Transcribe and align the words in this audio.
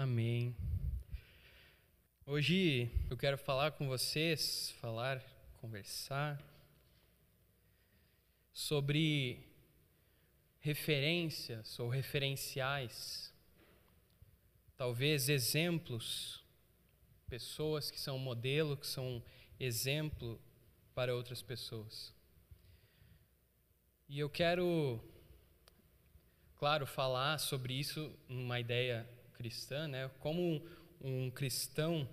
Amém. 0.00 0.54
Hoje 2.24 2.88
eu 3.10 3.16
quero 3.16 3.36
falar 3.36 3.72
com 3.72 3.88
vocês, 3.88 4.70
falar, 4.80 5.20
conversar 5.60 6.40
sobre 8.52 9.44
referências 10.60 11.80
ou 11.80 11.88
referenciais, 11.88 13.34
talvez 14.76 15.28
exemplos, 15.28 16.44
pessoas 17.26 17.90
que 17.90 17.98
são 17.98 18.20
modelo, 18.20 18.76
que 18.76 18.86
são 18.86 19.20
exemplo 19.58 20.40
para 20.94 21.12
outras 21.12 21.42
pessoas. 21.42 22.14
E 24.08 24.20
eu 24.20 24.30
quero, 24.30 25.02
claro, 26.54 26.86
falar 26.86 27.38
sobre 27.38 27.74
isso 27.74 28.16
numa 28.28 28.60
ideia 28.60 29.17
cristã, 29.38 29.86
né? 29.86 30.10
Como 30.18 30.60
um, 31.00 31.30
cristão 31.30 32.08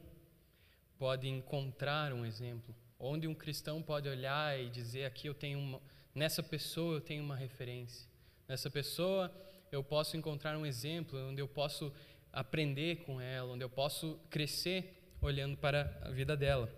pode 0.96 1.28
encontrar 1.28 2.14
um 2.14 2.24
exemplo, 2.24 2.74
onde 3.00 3.28
um 3.28 3.34
cristão 3.34 3.82
pode 3.82 4.08
olhar 4.08 4.58
e 4.60 4.70
dizer 4.70 5.06
aqui 5.06 5.28
eu 5.28 5.34
tenho 5.34 5.58
uma, 5.58 5.82
nessa 6.14 6.44
pessoa 6.44 6.98
eu 6.98 7.02
tenho 7.02 7.24
uma 7.24 7.36
referência. 7.36 8.08
Nessa 8.48 8.70
pessoa 8.70 9.34
eu 9.72 9.84
posso 9.84 10.16
encontrar 10.16 10.56
um 10.56 10.68
exemplo 10.68 11.20
onde 11.28 11.42
eu 11.42 11.48
posso 11.48 11.92
aprender 12.32 12.98
com 12.98 13.20
ela, 13.20 13.54
onde 13.54 13.64
eu 13.64 13.70
posso 13.70 14.20
crescer 14.30 15.02
olhando 15.20 15.58
para 15.58 16.00
a 16.04 16.12
vida 16.12 16.38
dela. 16.38 16.72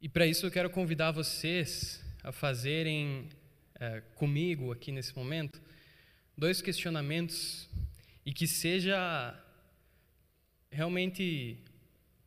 E 0.00 0.08
para 0.08 0.26
isso 0.26 0.46
eu 0.46 0.50
quero 0.50 0.70
convidar 0.70 1.10
vocês 1.10 2.02
a 2.24 2.32
fazerem 2.32 3.28
é, 3.78 4.00
comigo 4.14 4.72
aqui 4.72 4.90
nesse 4.90 5.14
momento 5.14 5.60
dois 6.36 6.60
questionamentos 6.60 7.68
e 8.24 8.32
que 8.32 8.46
seja 8.46 9.34
realmente 10.70 11.56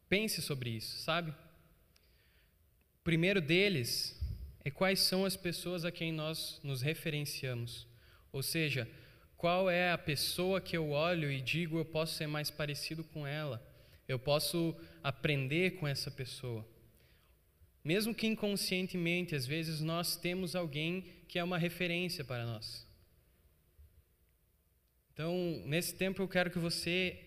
pense 0.08 0.42
sobre 0.42 0.72
isso, 0.72 0.98
sabe? 1.04 1.32
O 1.32 3.04
primeiro 3.04 3.40
deles 3.40 4.20
é 4.66 4.72
quais 4.72 5.00
são 5.00 5.26
as 5.26 5.36
pessoas 5.36 5.86
a 5.86 5.92
quem 5.92 6.12
nós 6.12 6.60
nos 6.64 6.82
referenciamos. 6.82 7.88
Ou 8.32 8.42
seja, 8.42 8.90
qual 9.38 9.70
é 9.70 9.92
a 9.92 9.98
pessoa 9.98 10.60
que 10.60 10.76
eu 10.76 10.90
olho 10.90 11.32
e 11.32 11.40
digo 11.40 11.78
eu 11.78 11.86
posso 11.86 12.16
ser 12.16 12.28
mais 12.28 12.50
parecido 12.50 13.04
com 13.04 13.26
ela, 13.26 13.64
eu 14.08 14.18
posso 14.18 14.76
aprender 15.04 15.76
com 15.78 15.88
essa 15.88 16.10
pessoa. 16.10 16.68
Mesmo 17.84 18.14
que 18.14 18.28
inconscientemente, 18.28 19.36
às 19.36 19.46
vezes 19.46 19.82
nós 19.82 20.16
temos 20.16 20.56
alguém 20.56 21.06
que 21.28 21.38
é 21.38 21.44
uma 21.44 21.58
referência 21.58 22.24
para 22.24 22.46
nós. 22.46 22.89
Então, 25.20 25.36
nesse 25.66 25.94
tempo 25.96 26.22
eu 26.22 26.30
quero 26.30 26.50
que 26.50 26.58
você 26.58 27.20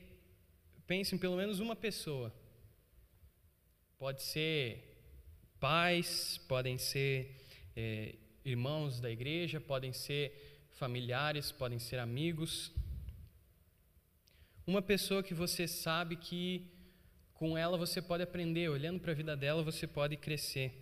pense 0.87 1.15
em 1.15 1.19
pelo 1.19 1.37
menos 1.37 1.61
uma 1.61 1.77
pessoa. 1.77 2.33
Pode 3.99 4.23
ser 4.23 4.97
pais, 5.61 6.39
podem 6.49 6.79
ser 6.79 7.37
é, 7.77 8.15
irmãos 8.47 8.99
da 8.99 9.11
igreja, 9.11 9.61
podem 9.61 9.93
ser 9.93 10.71
familiares, 10.71 11.53
podem 11.53 11.79
ser 11.79 11.99
amigos. 11.99 12.73
Uma 14.67 14.81
pessoa 14.81 15.23
que 15.23 15.35
você 15.35 15.69
sabe 15.69 16.17
que 16.17 16.73
com 17.35 17.59
ela 17.59 17.77
você 17.77 18.01
pode 18.01 18.23
aprender, 18.23 18.71
olhando 18.71 19.01
para 19.01 19.13
a 19.13 19.15
vida 19.15 19.37
dela 19.37 19.63
você 19.63 19.87
pode 19.87 20.17
crescer. 20.17 20.73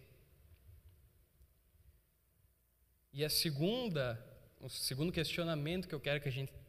E 3.12 3.24
a 3.24 3.28
segunda, 3.28 4.24
o 4.60 4.68
segundo 4.68 5.10
questionamento 5.10 5.88
que 5.88 5.94
eu 5.96 5.98
quero 5.98 6.20
que 6.20 6.28
a 6.28 6.32
gente 6.38 6.59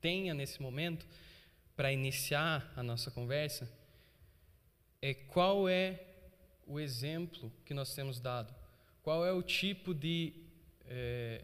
tenha 0.00 0.34
nesse 0.34 0.60
momento 0.60 1.06
para 1.76 1.92
iniciar 1.92 2.72
a 2.76 2.82
nossa 2.82 3.10
conversa 3.10 3.70
é 5.02 5.14
qual 5.14 5.68
é 5.68 5.98
o 6.66 6.78
exemplo 6.78 7.50
que 7.64 7.72
nós 7.72 7.94
temos 7.94 8.20
dado? 8.20 8.54
Qual 9.02 9.24
é 9.24 9.32
o 9.32 9.42
tipo 9.42 9.94
de 9.94 10.34
é, 10.84 11.42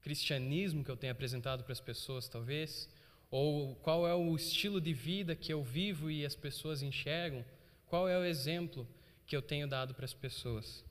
cristianismo 0.00 0.84
que 0.84 0.90
eu 0.90 0.96
tenho 0.96 1.12
apresentado 1.12 1.62
para 1.62 1.72
as 1.72 1.80
pessoas, 1.80 2.28
talvez? 2.28 2.88
Ou 3.30 3.76
qual 3.76 4.06
é 4.06 4.14
o 4.14 4.34
estilo 4.34 4.80
de 4.80 4.92
vida 4.92 5.36
que 5.36 5.52
eu 5.52 5.62
vivo 5.62 6.10
e 6.10 6.26
as 6.26 6.34
pessoas 6.34 6.82
enxergam? 6.82 7.44
Qual 7.86 8.08
é 8.08 8.18
o 8.18 8.24
exemplo 8.24 8.86
que 9.26 9.36
eu 9.36 9.42
tenho 9.42 9.68
dado 9.68 9.94
para 9.94 10.04
as 10.04 10.14
pessoas? 10.14 10.84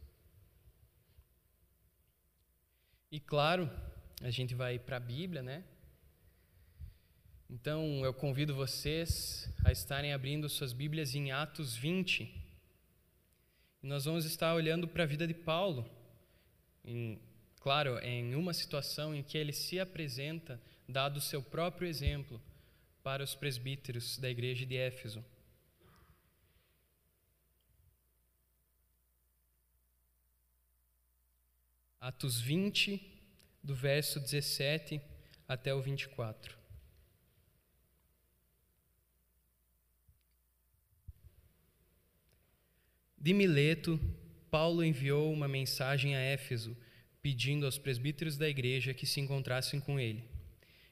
E 3.12 3.20
claro, 3.20 3.70
a 4.22 4.30
gente 4.30 4.54
vai 4.54 4.78
para 4.78 4.98
a 4.98 5.00
Bíblia, 5.00 5.42
né? 5.42 5.64
Então 7.50 8.04
eu 8.04 8.14
convido 8.14 8.54
vocês 8.54 9.50
a 9.64 9.72
estarem 9.72 10.14
abrindo 10.14 10.50
suas 10.50 10.74
Bíblias 10.74 11.16
em 11.16 11.32
Atos 11.32 11.76
20. 11.76 12.24
E 13.82 13.88
nós 13.88 14.06
vamos 14.06 14.26
estar 14.26 14.54
olhando 14.54 14.88
para 14.88 15.04
a 15.04 15.08
vida 15.08 15.26
de 15.26 15.34
Paulo, 15.34 15.90
em, 16.84 17.18
claro, 17.62 17.98
em 18.00 18.36
uma 18.36 18.54
situação 18.54 19.16
em 19.16 19.24
que 19.24 19.38
ele 19.38 19.54
se 19.54 19.80
apresenta, 19.80 20.62
dado 20.88 21.18
o 21.18 21.22
seu 21.22 21.42
próprio 21.42 21.88
exemplo, 21.88 22.42
para 23.02 23.24
os 23.24 23.34
presbíteros 23.34 24.18
da 24.18 24.30
igreja 24.30 24.66
de 24.66 24.76
Éfeso. 24.76 25.24
Atos 32.02 32.40
20, 32.40 33.09
do 33.64 33.76
verso 33.76 34.20
17 34.20 35.02
até 35.48 35.74
o 35.74 35.82
24. 35.82 36.58
De 43.22 43.34
Mileto, 43.34 44.00
Paulo 44.50 44.84
enviou 44.84 45.32
uma 45.34 45.48
mensagem 45.48 46.16
a 46.16 46.20
Éfeso, 46.20 46.76
pedindo 47.22 47.66
aos 47.66 47.78
presbíteros 47.78 48.38
da 48.38 48.48
igreja 48.48 48.94
que 48.94 49.06
se 49.06 49.20
encontrassem 49.20 49.80
com 49.80 50.00
ele. 50.00 50.24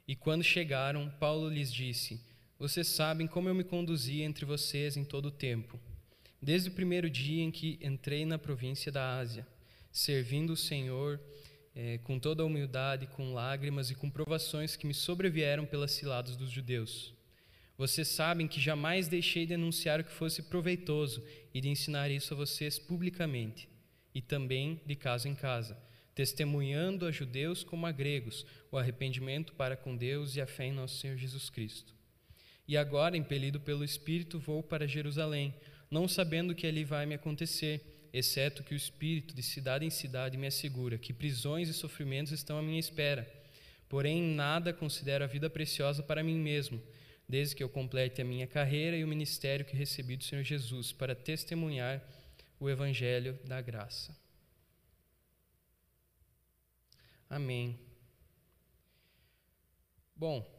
E 0.07 0.15
quando 0.15 0.43
chegaram, 0.43 1.09
Paulo 1.19 1.49
lhes 1.49 1.71
disse: 1.71 2.21
Vocês 2.59 2.87
sabem 2.87 3.27
como 3.27 3.47
eu 3.47 3.55
me 3.55 3.63
conduzi 3.63 4.21
entre 4.21 4.45
vocês 4.45 4.97
em 4.97 5.05
todo 5.05 5.27
o 5.27 5.31
tempo, 5.31 5.79
desde 6.41 6.69
o 6.69 6.73
primeiro 6.73 7.09
dia 7.09 7.43
em 7.43 7.51
que 7.51 7.79
entrei 7.81 8.25
na 8.25 8.37
província 8.37 8.91
da 8.91 9.17
Ásia, 9.17 9.47
servindo 9.91 10.51
o 10.51 10.57
Senhor 10.57 11.19
eh, 11.79 11.99
com 11.99 12.17
toda 12.17 12.41
a 12.41 12.45
humildade, 12.47 13.05
com 13.05 13.35
lágrimas 13.35 13.91
e 13.91 13.95
com 13.95 14.09
provações 14.09 14.75
que 14.75 14.87
me 14.87 14.95
sobrevieram 14.95 15.63
pelas 15.63 15.91
ciladas 15.91 16.35
dos 16.35 16.49
judeus. 16.49 17.13
Vocês 17.77 18.07
sabem 18.07 18.47
que 18.47 18.59
jamais 18.59 19.07
deixei 19.07 19.45
de 19.45 19.53
anunciar 19.53 19.99
o 19.99 20.03
que 20.03 20.11
fosse 20.11 20.41
proveitoso 20.41 21.23
e 21.53 21.61
de 21.61 21.69
ensinar 21.69 22.09
isso 22.09 22.33
a 22.33 22.37
vocês 22.37 22.79
publicamente, 22.79 23.69
e 24.11 24.23
também 24.23 24.81
de 24.87 24.95
casa 24.95 25.29
em 25.29 25.35
casa, 25.35 25.77
testemunhando 26.15 27.05
a 27.05 27.11
judeus 27.11 27.63
como 27.63 27.85
a 27.85 27.91
gregos 27.91 28.43
o 28.71 28.77
arrependimento 28.79 29.53
para 29.53 29.77
com 29.77 29.95
Deus 29.95 30.35
e 30.35 30.41
a 30.41 30.47
fé 30.47 30.65
em 30.65 30.73
nosso 30.73 30.97
Senhor 30.97 31.15
Jesus 31.15 31.47
Cristo. 31.47 31.93
E 32.67 32.75
agora, 32.75 33.15
impelido 33.15 33.59
pelo 33.59 33.83
Espírito, 33.83 34.39
vou 34.39 34.63
para 34.63 34.87
Jerusalém, 34.87 35.53
não 35.91 36.07
sabendo 36.07 36.53
o 36.53 36.55
que 36.55 36.65
ali 36.65 36.83
vai 36.83 37.05
me 37.05 37.13
acontecer, 37.13 37.96
exceto 38.17 38.63
que 38.63 38.73
o 38.73 38.77
Espírito, 38.77 39.33
de 39.33 39.43
cidade 39.43 39.85
em 39.85 39.89
cidade, 39.89 40.37
me 40.37 40.47
assegura 40.47 40.97
que 40.97 41.13
prisões 41.13 41.69
e 41.69 41.73
sofrimentos 41.73 42.33
estão 42.33 42.57
à 42.57 42.61
minha 42.61 42.79
espera. 42.79 43.27
Porém, 43.87 44.21
nada 44.21 44.73
considero 44.73 45.23
a 45.23 45.27
vida 45.27 45.49
preciosa 45.49 46.03
para 46.03 46.23
mim 46.23 46.37
mesmo 46.37 46.81
desde 47.27 47.55
que 47.55 47.63
eu 47.63 47.69
complete 47.69 48.21
a 48.21 48.25
minha 48.25 48.47
carreira 48.47 48.95
e 48.95 49.03
o 49.03 49.07
ministério 49.07 49.65
que 49.65 49.75
recebi 49.75 50.15
do 50.15 50.23
Senhor 50.23 50.43
Jesus 50.43 50.93
para 50.93 51.13
testemunhar 51.13 52.01
o 52.59 52.69
Evangelho 52.69 53.37
da 53.43 53.61
graça. 53.61 54.15
Amém. 57.29 57.77
Bom, 60.15 60.49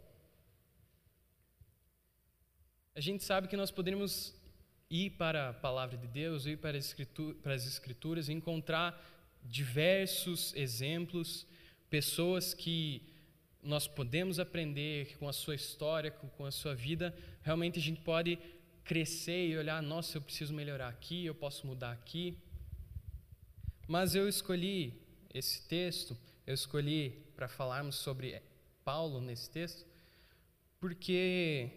a 2.94 3.00
gente 3.00 3.25
sabe 3.25 3.49
que 3.49 3.56
nós 3.56 3.70
poderíamos 3.70 4.38
ir 4.90 5.11
para 5.11 5.50
a 5.50 5.52
palavra 5.52 5.96
de 5.96 6.06
Deus, 6.06 6.46
ir 6.46 6.58
para 6.58 6.79
as, 6.79 6.94
para 7.43 7.55
as 7.55 7.67
Escrituras 7.67 8.29
encontrar 8.29 8.99
diversos 9.43 10.55
exemplos, 10.55 11.46
pessoas 11.90 12.55
que 12.55 13.02
nós 13.62 13.87
podemos 13.87 14.38
aprender 14.38 15.17
com 15.19 15.29
a 15.29 15.32
sua 15.32 15.55
história, 15.55 16.11
com 16.11 16.44
a 16.44 16.50
sua 16.50 16.75
vida, 16.75 17.14
realmente 17.43 17.79
a 17.79 17.82
gente 17.82 18.00
pode 18.00 18.38
crescer 18.85 19.49
e 19.49 19.58
olhar, 19.58 19.82
nossa, 19.82 20.17
eu 20.17 20.23
preciso 20.23 20.55
melhorar 20.55 20.88
aqui, 20.88 21.26
eu 21.26 21.35
posso 21.35 21.67
mudar 21.67 21.93
aqui. 21.93 22.38
Mas 23.87 24.14
eu 24.14 24.29
escolhi 24.29 24.94
esse 25.32 25.67
texto, 25.69 26.17
eu 26.46 26.55
escolhi 26.55 27.11
para 27.37 27.49
falarmos 27.49 27.96
sobre 27.96 28.40
Paulo 28.85 29.20
nesse 29.20 29.50
texto, 29.50 29.87
porque 30.81 31.70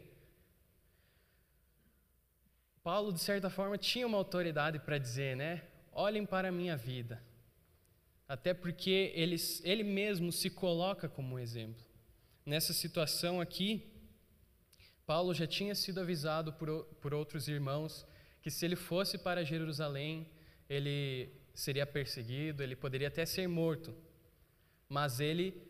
Paulo, 2.83 3.13
de 3.13 3.19
certa 3.19 3.49
forma, 3.49 3.77
tinha 3.77 4.07
uma 4.07 4.17
autoridade 4.17 4.79
para 4.79 4.97
dizer, 4.97 5.35
né? 5.35 5.61
Olhem 5.91 6.25
para 6.25 6.49
a 6.49 6.51
minha 6.51 6.75
vida 6.75 7.21
até 8.31 8.53
porque 8.53 9.11
ele, 9.13 9.35
ele 9.61 9.83
mesmo 9.83 10.31
se 10.31 10.49
coloca 10.49 11.09
como 11.09 11.37
exemplo. 11.37 11.83
nessa 12.45 12.71
situação 12.71 13.41
aqui, 13.41 13.91
Paulo 15.05 15.33
já 15.33 15.45
tinha 15.45 15.75
sido 15.75 15.99
avisado 15.99 16.53
por, 16.53 16.85
por 17.01 17.13
outros 17.13 17.49
irmãos 17.49 18.05
que 18.41 18.49
se 18.49 18.63
ele 18.63 18.77
fosse 18.77 19.17
para 19.17 19.43
Jerusalém, 19.43 20.29
ele 20.69 21.29
seria 21.53 21.85
perseguido, 21.85 22.63
ele 22.63 22.73
poderia 22.73 23.09
até 23.09 23.25
ser 23.25 23.49
morto. 23.49 23.93
Mas 24.87 25.19
ele 25.19 25.61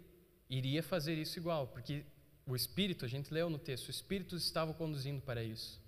iria 0.47 0.83
fazer 0.83 1.17
isso 1.17 1.39
igual, 1.39 1.65
porque 1.65 2.05
o 2.45 2.55
Espírito, 2.55 3.05
a 3.05 3.07
gente 3.07 3.33
leu 3.33 3.49
no 3.49 3.57
texto, 3.57 3.87
o 3.87 3.91
Espírito 3.91 4.35
estava 4.35 4.71
conduzindo 4.71 5.19
para 5.19 5.43
isso. 5.43 5.80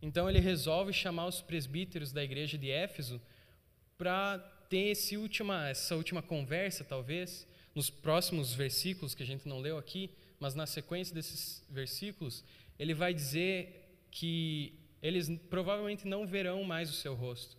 Então 0.00 0.28
ele 0.28 0.38
resolve 0.38 0.92
chamar 0.92 1.26
os 1.26 1.40
presbíteros 1.40 2.12
da 2.12 2.22
igreja 2.22 2.56
de 2.56 2.70
Éfeso 2.70 3.20
para 3.96 4.38
ter 4.68 4.90
esse 4.90 5.16
última, 5.16 5.68
essa 5.68 5.96
última 5.96 6.22
conversa, 6.22 6.84
talvez, 6.84 7.46
nos 7.74 7.90
próximos 7.90 8.54
versículos 8.54 9.14
que 9.14 9.22
a 9.22 9.26
gente 9.26 9.48
não 9.48 9.60
leu 9.60 9.76
aqui, 9.76 10.10
mas 10.38 10.54
na 10.54 10.66
sequência 10.66 11.14
desses 11.14 11.64
versículos, 11.68 12.44
ele 12.78 12.94
vai 12.94 13.12
dizer 13.12 13.88
que 14.10 14.74
eles 15.02 15.28
provavelmente 15.50 16.06
não 16.06 16.26
verão 16.26 16.62
mais 16.64 16.90
o 16.90 16.92
seu 16.92 17.14
rosto. 17.14 17.56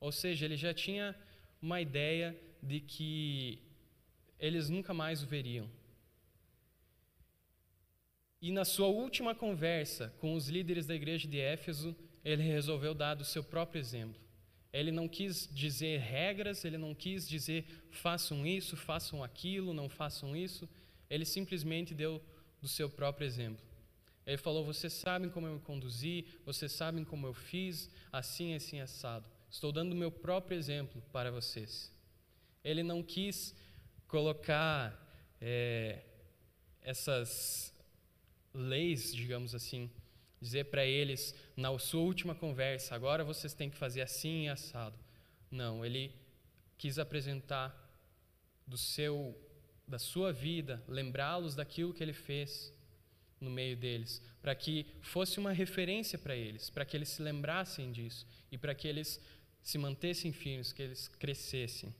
Ou 0.00 0.12
seja, 0.12 0.44
ele 0.44 0.56
já 0.56 0.72
tinha 0.72 1.14
uma 1.60 1.80
ideia 1.80 2.36
de 2.62 2.80
que 2.80 3.60
eles 4.38 4.68
nunca 4.68 4.94
mais 4.94 5.22
o 5.22 5.26
veriam. 5.26 5.68
E 8.40 8.50
na 8.50 8.64
sua 8.64 8.86
última 8.86 9.34
conversa 9.34 10.14
com 10.18 10.34
os 10.34 10.48
líderes 10.48 10.86
da 10.86 10.94
igreja 10.94 11.28
de 11.28 11.38
Éfeso, 11.38 11.94
ele 12.24 12.42
resolveu 12.42 12.94
dar 12.94 13.14
do 13.14 13.24
seu 13.24 13.44
próprio 13.44 13.78
exemplo. 13.78 14.20
Ele 14.72 14.92
não 14.92 15.08
quis 15.08 15.48
dizer 15.52 15.98
regras, 16.00 16.64
ele 16.64 16.78
não 16.78 16.94
quis 16.94 17.28
dizer 17.28 17.66
façam 17.90 18.46
isso, 18.46 18.76
façam 18.76 19.22
aquilo, 19.22 19.74
não 19.74 19.88
façam 19.88 20.36
isso. 20.36 20.68
Ele 21.08 21.24
simplesmente 21.24 21.92
deu 21.92 22.22
do 22.62 22.68
seu 22.68 22.88
próprio 22.88 23.26
exemplo. 23.26 23.64
Ele 24.24 24.36
falou: 24.36 24.64
Vocês 24.64 24.92
sabem 24.92 25.28
como 25.28 25.46
eu 25.46 25.54
me 25.54 25.60
conduzi, 25.60 26.24
vocês 26.44 26.72
sabem 26.72 27.04
como 27.04 27.26
eu 27.26 27.34
fiz, 27.34 27.90
assim, 28.12 28.54
assim, 28.54 28.80
assado. 28.80 29.28
Estou 29.50 29.72
dando 29.72 29.92
o 29.92 29.96
meu 29.96 30.10
próprio 30.10 30.56
exemplo 30.56 31.02
para 31.12 31.30
vocês. 31.30 31.92
Ele 32.62 32.82
não 32.82 33.02
quis 33.02 33.54
colocar 34.06 34.96
é, 35.40 36.04
essas 36.80 37.74
leis, 38.52 39.14
digamos 39.14 39.54
assim, 39.54 39.90
dizer 40.40 40.64
para 40.64 40.84
eles 40.84 41.34
na 41.56 41.76
sua 41.78 42.00
última 42.00 42.34
conversa, 42.34 42.94
agora 42.94 43.24
vocês 43.24 43.54
têm 43.54 43.70
que 43.70 43.76
fazer 43.76 44.00
assim 44.00 44.44
e 44.44 44.48
assado. 44.48 44.98
Não, 45.50 45.84
ele 45.84 46.12
quis 46.78 46.98
apresentar 46.98 47.76
do 48.66 48.78
seu 48.78 49.36
da 49.86 49.98
sua 49.98 50.32
vida, 50.32 50.80
lembrá-los 50.86 51.56
daquilo 51.56 51.92
que 51.92 52.00
ele 52.00 52.12
fez 52.12 52.72
no 53.40 53.50
meio 53.50 53.76
deles, 53.76 54.22
para 54.40 54.54
que 54.54 54.86
fosse 55.00 55.40
uma 55.40 55.50
referência 55.50 56.16
para 56.16 56.36
eles, 56.36 56.70
para 56.70 56.84
que 56.84 56.96
eles 56.96 57.08
se 57.08 57.20
lembrassem 57.20 57.90
disso 57.90 58.24
e 58.52 58.56
para 58.56 58.72
que 58.72 58.86
eles 58.86 59.20
se 59.60 59.78
mantessem 59.78 60.32
firmes, 60.32 60.72
que 60.72 60.82
eles 60.82 61.08
crescessem. 61.08 61.92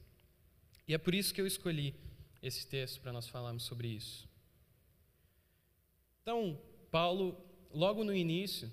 E 0.87 0.95
é 0.95 0.99
por 0.99 1.15
isso 1.17 1.35
que 1.35 1.41
eu 1.41 1.47
escolhi 1.49 1.95
esse 2.41 2.65
texto 2.65 3.01
para 3.01 3.13
nós 3.13 3.27
falarmos 3.27 3.65
sobre 3.65 3.89
isso. 3.89 4.30
Então, 6.23 6.61
Paulo, 6.91 7.37
logo 7.73 8.05
no 8.05 8.15
início, 8.15 8.71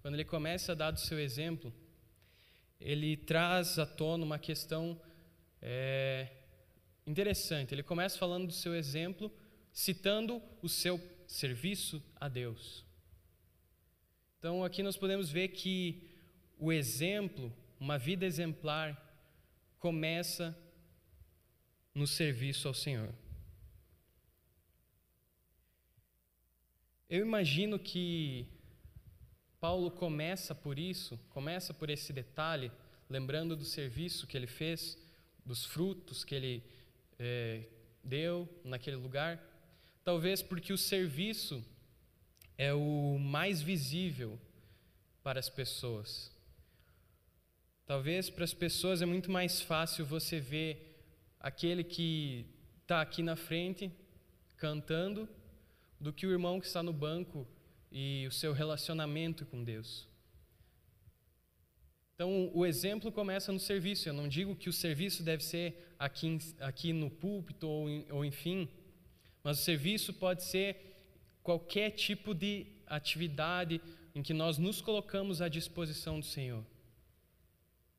quando 0.00 0.14
ele 0.14 0.24
começa 0.24 0.72
a 0.72 0.74
dar 0.74 0.90
do 0.90 1.00
seu 1.00 1.18
exemplo, 1.18 1.72
ele 2.80 3.16
traz 3.16 3.78
à 3.78 3.84
tona 3.84 4.24
uma 4.24 4.38
questão 4.38 5.00
é, 5.60 6.30
interessante. 7.06 7.74
Ele 7.74 7.82
começa 7.82 8.18
falando 8.18 8.46
do 8.46 8.52
seu 8.52 8.74
exemplo, 8.74 9.32
citando 9.72 10.42
o 10.62 10.68
seu 10.68 11.00
serviço 11.26 12.02
a 12.20 12.28
Deus. 12.28 12.84
Então, 14.38 14.64
aqui 14.64 14.82
nós 14.82 14.96
podemos 14.96 15.30
ver 15.30 15.48
que 15.48 16.08
o 16.58 16.72
exemplo, 16.72 17.52
uma 17.78 17.98
vida 17.98 18.24
exemplar, 18.24 19.02
começa 19.78 20.56
no 21.94 22.06
serviço 22.06 22.68
ao 22.68 22.74
Senhor. 22.74 23.12
Eu 27.08 27.24
imagino 27.24 27.78
que 27.78 28.48
Paulo 29.60 29.92
começa 29.92 30.56
por 30.56 30.76
isso, 30.76 31.16
começa 31.30 31.72
por 31.72 31.88
esse 31.88 32.12
detalhe, 32.12 32.72
lembrando 33.08 33.54
do 33.54 33.64
serviço 33.64 34.26
que 34.26 34.36
ele 34.36 34.48
fez, 34.48 34.98
dos 35.44 35.64
frutos 35.64 36.24
que 36.24 36.34
ele 36.34 36.64
é, 37.16 37.62
deu 38.02 38.48
naquele 38.64 38.96
lugar. 38.96 39.40
Talvez 40.02 40.42
porque 40.42 40.72
o 40.72 40.78
serviço 40.78 41.64
é 42.58 42.74
o 42.74 43.18
mais 43.20 43.62
visível 43.62 44.36
para 45.22 45.38
as 45.38 45.48
pessoas. 45.48 46.32
Talvez 47.86 48.28
para 48.28 48.42
as 48.42 48.52
pessoas 48.52 49.00
é 49.00 49.06
muito 49.06 49.30
mais 49.30 49.60
fácil 49.60 50.04
você 50.04 50.40
ver 50.40 51.04
aquele 51.38 51.84
que 51.84 52.46
está 52.82 53.00
aqui 53.00 53.22
na 53.22 53.36
frente 53.36 53.92
cantando 54.56 55.28
do 56.00 56.12
que 56.12 56.26
o 56.26 56.30
irmão 56.30 56.60
que 56.60 56.66
está 56.66 56.82
no 56.82 56.92
banco 56.92 57.46
e 57.90 58.26
o 58.26 58.32
seu 58.32 58.52
relacionamento 58.52 59.46
com 59.46 59.62
Deus. 59.64 60.08
Então, 62.14 62.50
o 62.54 62.64
exemplo 62.64 63.12
começa 63.12 63.52
no 63.52 63.60
serviço. 63.60 64.08
Eu 64.08 64.14
não 64.14 64.26
digo 64.26 64.56
que 64.56 64.70
o 64.70 64.72
serviço 64.72 65.22
deve 65.22 65.44
ser 65.44 65.94
aqui, 65.98 66.38
aqui 66.60 66.92
no 66.92 67.10
púlpito 67.10 67.68
ou, 67.68 67.88
ou 68.10 68.24
enfim, 68.24 68.68
mas 69.42 69.60
o 69.60 69.62
serviço 69.62 70.14
pode 70.14 70.42
ser 70.42 70.96
qualquer 71.42 71.90
tipo 71.90 72.34
de 72.34 72.66
atividade 72.86 73.80
em 74.14 74.22
que 74.22 74.32
nós 74.32 74.56
nos 74.56 74.80
colocamos 74.80 75.42
à 75.42 75.48
disposição 75.48 76.18
do 76.18 76.24
Senhor. 76.24 76.64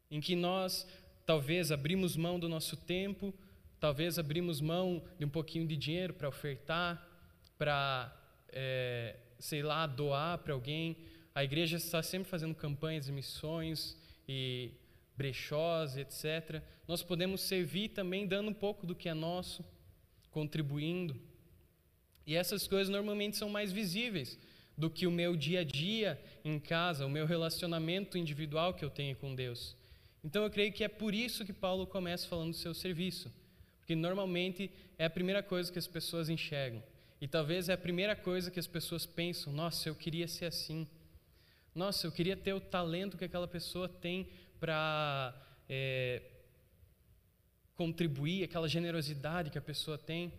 Em 0.09 0.19
que 0.19 0.35
nós, 0.35 0.88
talvez, 1.25 1.71
abrimos 1.71 2.17
mão 2.17 2.39
do 2.39 2.49
nosso 2.49 2.75
tempo, 2.75 3.33
talvez 3.79 4.17
abrimos 4.17 4.59
mão 4.59 5.03
de 5.19 5.25
um 5.25 5.29
pouquinho 5.29 5.67
de 5.67 5.77
dinheiro 5.77 6.13
para 6.13 6.27
ofertar, 6.27 7.06
para, 7.57 8.15
é, 8.50 9.15
sei 9.39 9.63
lá, 9.63 9.86
doar 9.88 10.38
para 10.39 10.54
alguém. 10.54 10.98
A 11.33 11.44
igreja 11.44 11.77
está 11.77 12.01
sempre 12.01 12.30
fazendo 12.30 12.56
campanhas 12.56 13.06
de 13.06 13.12
missões 13.12 13.98
e 14.27 14.71
brechós, 15.15 15.98
etc. 15.98 16.62
Nós 16.88 17.01
podemos 17.01 17.42
servir 17.42 17.89
também 17.89 18.27
dando 18.27 18.50
um 18.50 18.54
pouco 18.54 18.86
do 18.86 18.95
que 18.95 19.09
é 19.09 19.13
nosso, 19.13 19.65
contribuindo. 20.31 21.19
E 22.25 22.36
essas 22.36 22.68
coisas 22.68 22.89
normalmente 22.89 23.38
são 23.38 23.50
mais 23.50 23.71
visíveis 23.71 24.37
do 24.78 24.90
que 24.90 25.07
o 25.07 25.11
meu 25.11 25.35
dia 25.35 25.61
a 25.61 25.64
dia 25.64 26.21
em 26.45 26.59
casa, 26.59 27.06
o 27.06 27.09
meu 27.09 27.26
relacionamento 27.26 28.18
individual 28.18 28.73
que 28.73 28.85
eu 28.85 28.90
tenho 28.90 29.16
com 29.16 29.33
Deus. 29.33 29.76
Então 30.23 30.44
eu 30.44 30.49
creio 30.52 30.71
que 30.71 30.83
é 30.83 30.87
por 30.87 31.14
isso 31.14 31.45
que 31.45 31.54
Paulo 31.54 31.87
começa 31.87 32.28
falando 32.28 32.52
do 32.52 32.57
seu 32.57 32.73
serviço, 32.73 33.31
porque 33.80 33.95
normalmente 33.95 34.69
é 34.97 35.06
a 35.06 35.09
primeira 35.09 35.42
coisa 35.42 35.71
que 35.71 35.80
as 35.80 35.87
pessoas 35.87 36.30
enxergam. 36.30 36.83
E 37.19 37.28
talvez 37.28 37.68
é 37.68 37.74
a 37.74 37.78
primeira 37.78 38.16
coisa 38.16 38.52
que 38.52 38.59
as 38.59 38.68
pessoas 38.68 39.06
pensam: 39.06 39.52
nossa, 39.52 39.90
eu 39.90 39.95
queria 39.95 40.28
ser 40.28 40.45
assim. 40.45 40.88
Nossa, 41.74 42.07
eu 42.07 42.12
queria 42.12 42.36
ter 42.36 42.54
o 42.54 42.59
talento 42.59 43.18
que 43.18 43.26
aquela 43.26 43.47
pessoa 43.47 43.88
tem 43.88 44.30
para 44.59 45.33
é, 45.69 46.21
contribuir, 47.76 48.44
aquela 48.44 48.68
generosidade 48.68 49.50
que 49.50 49.57
a 49.57 49.62
pessoa 49.62 49.97
tem. 49.97 50.33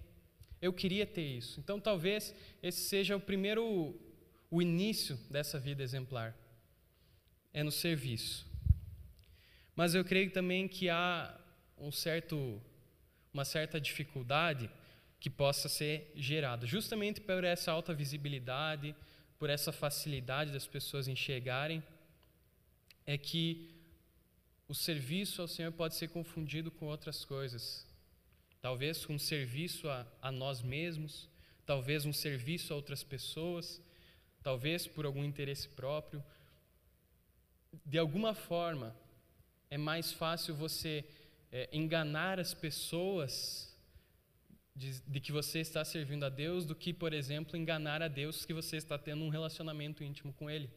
Eu 0.61 0.73
queria 0.73 1.06
ter 1.06 1.23
isso. 1.23 1.61
Então, 1.61 1.78
talvez 1.78 2.35
esse 2.61 2.80
seja 2.80 3.16
o 3.16 3.20
primeiro, 3.20 3.94
o 4.50 4.61
início 4.61 5.16
dessa 5.30 5.58
vida 5.58 5.82
exemplar. 5.82 6.37
É 7.52 7.62
no 7.62 7.70
serviço. 7.70 8.47
Mas 9.75 9.94
eu 9.94 10.04
creio 10.04 10.30
também 10.32 10.66
que 10.66 10.88
há 10.88 11.38
um 11.76 11.92
certo, 11.92 12.61
uma 13.32 13.44
certa 13.44 13.80
dificuldade 13.80 14.68
que 15.20 15.28
possa 15.28 15.68
ser 15.68 16.12
gerada, 16.14 16.66
justamente 16.66 17.20
por 17.20 17.42
essa 17.42 17.72
alta 17.72 17.92
visibilidade, 17.92 18.94
por 19.38 19.50
essa 19.50 19.72
facilidade 19.72 20.52
das 20.52 20.66
pessoas 20.66 21.08
enxergarem, 21.08 21.82
é 23.06 23.16
que 23.18 23.75
o 24.68 24.75
serviço 24.75 25.40
ao 25.40 25.48
Senhor 25.48 25.72
pode 25.72 25.94
ser 25.94 26.08
confundido 26.08 26.70
com 26.70 26.87
outras 26.87 27.25
coisas. 27.25 27.87
Talvez 28.60 29.06
com 29.06 29.14
um 29.14 29.18
serviço 29.18 29.88
a, 29.88 30.06
a 30.20 30.30
nós 30.30 30.60
mesmos, 30.60 31.28
talvez 31.64 32.04
um 32.04 32.12
serviço 32.12 32.72
a 32.72 32.76
outras 32.76 33.02
pessoas, 33.02 33.80
talvez 34.42 34.87
por 34.87 35.06
algum 35.06 35.25
interesse 35.25 35.68
próprio. 35.68 36.22
De 37.84 37.98
alguma 37.98 38.34
forma, 38.34 38.94
é 39.70 39.78
mais 39.78 40.12
fácil 40.12 40.54
você 40.54 41.04
é, 41.50 41.68
enganar 41.72 42.38
as 42.38 42.52
pessoas 42.52 43.67
de, 44.78 45.00
de, 45.00 45.20
que 45.20 45.32
você 45.32 45.58
está 45.58 45.85
servindo 45.85 46.25
a 46.25 46.28
Deus 46.28 46.64
do 46.64 46.75
que, 46.75 46.92
por 46.92 47.12
exemplo, 47.12 47.56
enganar 47.56 48.00
a 48.00 48.06
Deus 48.06 48.44
que 48.44 48.54
você 48.54 48.76
está 48.76 48.97
tendo 48.97 49.25
um 49.25 49.28
relacionamento 49.28 50.04
íntimo 50.04 50.32
com 50.32 50.49
Ele, 50.49 50.70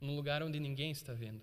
num 0.00 0.14
lugar 0.14 0.42
onde 0.42 0.60
ninguém 0.60 0.92
está 0.92 1.12
vendo. 1.12 1.42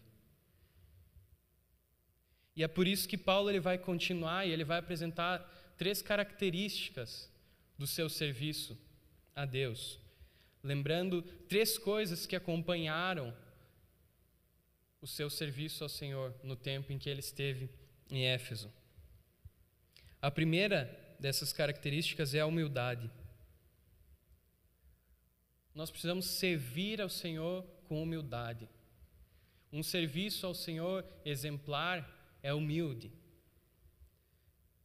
E 2.56 2.64
é 2.64 2.68
por 2.68 2.88
isso 2.88 3.10
que 3.10 3.18
Paulo 3.18 3.50
ele 3.50 3.60
vai 3.60 3.78
continuar 3.78 4.46
e 4.46 4.52
ele 4.52 4.64
vai 4.64 4.80
apresentar 4.80 5.40
três 5.78 6.02
características 6.02 7.30
do 7.78 7.88
seu 7.88 8.10
serviço 8.10 8.78
a 9.36 9.46
Deus, 9.46 10.00
lembrando 10.64 11.22
três 11.50 11.78
coisas 11.78 12.26
que 12.26 12.36
acompanharam 12.36 13.36
o 15.02 15.08
seu 15.08 15.30
serviço 15.30 15.84
ao 15.84 15.90
Senhor 15.90 16.34
no 16.44 16.56
tempo 16.56 16.94
em 16.94 17.00
que 17.00 17.10
ele 17.10 17.22
esteve 17.22 17.70
em 18.10 18.28
Éfeso. 18.28 18.72
A 20.22 20.30
primeira 20.30 21.11
dessas 21.22 21.54
características 21.54 22.34
é 22.34 22.40
a 22.40 22.48
humildade. 22.48 23.10
Nós 25.74 25.92
precisamos 25.92 26.26
servir 26.26 27.00
ao 27.00 27.10
Senhor 27.10 27.64
com 27.88 28.02
humildade. 28.02 28.68
Um 29.72 29.84
serviço 29.84 30.48
ao 30.48 30.56
Senhor 30.56 31.06
exemplar 31.24 32.00
é 32.42 32.52
humilde. 32.52 33.14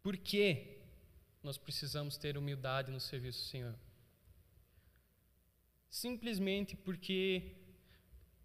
Por 0.02 0.16
que 0.16 0.76
nós 1.43 1.57
precisamos 1.57 2.19
ter 2.19 2.37
humildade 2.37 2.93
no 2.93 3.00
serviço 3.00 3.40
ao 3.40 3.50
Senhor? 3.50 3.75
Simplesmente 5.88 6.76
porque 6.76 7.57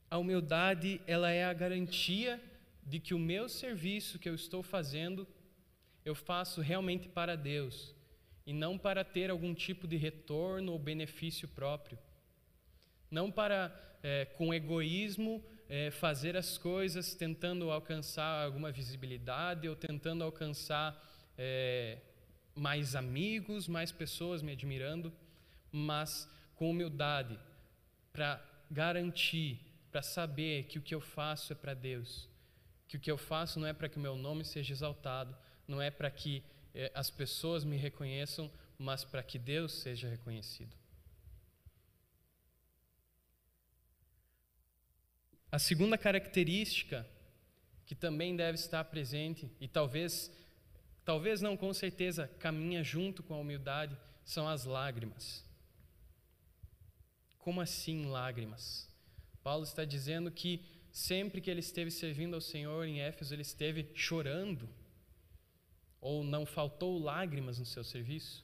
a 0.10 0.18
humildade 0.18 1.02
ela 1.06 1.30
é 1.30 1.44
a 1.44 1.54
garantia 1.54 2.42
de 2.84 3.02
que 3.02 3.14
o 3.14 3.20
meu 3.20 3.50
serviço 3.50 4.18
que 4.18 4.30
eu 4.30 4.34
estou 4.34 4.64
fazendo 4.64 5.28
eu 6.04 6.16
faço 6.16 6.62
realmente 6.62 7.08
para 7.08 7.36
Deus 7.36 7.94
e 8.46 8.54
não 8.54 8.78
para 8.78 9.04
ter 9.04 9.30
algum 9.30 9.54
tipo 9.54 9.88
de 9.88 9.98
retorno 9.98 10.72
ou 10.72 10.80
benefício 10.80 11.48
próprio. 11.48 11.98
Não 13.10 13.32
para, 13.32 13.72
é, 14.02 14.26
com 14.26 14.54
egoísmo, 14.54 15.44
é, 15.70 15.92
fazer 15.92 16.36
as 16.36 16.58
coisas 16.58 17.14
tentando 17.14 17.72
alcançar 17.72 18.44
alguma 18.44 18.72
visibilidade 18.72 19.70
ou 19.70 19.76
tentando 19.76 20.24
alcançar 20.24 21.02
é, 21.38 21.98
mais 22.56 22.96
amigos, 22.96 23.68
mais 23.68 23.92
pessoas 23.92 24.42
me 24.42 24.52
admirando, 24.52 25.14
mas 25.72 26.30
com 26.56 26.70
humildade, 26.70 27.40
para 28.12 28.44
garantir, 28.70 29.60
para 29.92 30.02
saber 30.02 30.66
que 30.66 30.78
o 30.78 30.82
que 30.82 30.94
eu 30.94 31.02
faço 31.02 31.54
é 31.54 31.56
para 31.56 31.74
Deus, 31.74 32.30
que 32.88 32.98
o 32.98 33.00
que 33.00 33.10
eu 33.10 33.18
faço 33.18 33.60
não 33.60 33.68
é 33.68 33.74
para 33.74 33.88
que 33.88 33.98
o 33.98 34.02
meu 34.02 34.16
nome 34.16 34.44
seja 34.44 34.74
exaltado, 34.74 35.36
não 35.68 35.82
é 35.82 35.90
para 35.90 36.10
que 36.10 36.44
eh, 36.74 36.92
as 36.94 37.10
pessoas 37.10 37.64
me 37.64 37.78
reconheçam, 37.78 38.52
mas 38.78 39.04
para 39.04 39.24
que 39.24 39.38
Deus 39.38 39.74
seja 39.74 40.08
reconhecido. 40.08 40.76
A 45.52 45.60
segunda 45.60 45.98
característica 45.98 47.06
que 47.86 47.94
também 47.94 48.38
deve 48.38 48.56
estar 48.56 48.86
presente 48.86 49.52
e 49.60 49.68
talvez 49.68 50.32
talvez 51.04 51.42
não 51.42 51.58
com 51.58 51.74
certeza 51.74 52.28
caminha 52.40 52.84
junto 52.84 53.22
com 53.22 53.34
a 53.34 53.38
humildade 53.38 53.98
são 54.24 54.48
as 54.48 54.64
lágrimas. 54.64 55.44
Como 57.38 57.60
assim 57.60 58.06
lágrimas? 58.06 58.88
Paulo 59.44 59.64
está 59.64 59.84
dizendo 59.84 60.32
que 60.32 60.64
sempre 60.92 61.42
que 61.42 61.50
ele 61.50 61.60
esteve 61.60 61.92
servindo 61.92 62.36
ao 62.36 62.42
Senhor 62.42 62.86
em 62.86 63.02
Éfeso, 63.02 63.34
ele 63.34 63.42
esteve 63.42 63.90
chorando 63.94 64.70
ou 66.02 66.24
não 66.24 66.46
faltou 66.46 67.00
lágrimas 67.00 67.60
no 67.60 67.66
seu 67.66 67.84
serviço? 67.84 68.44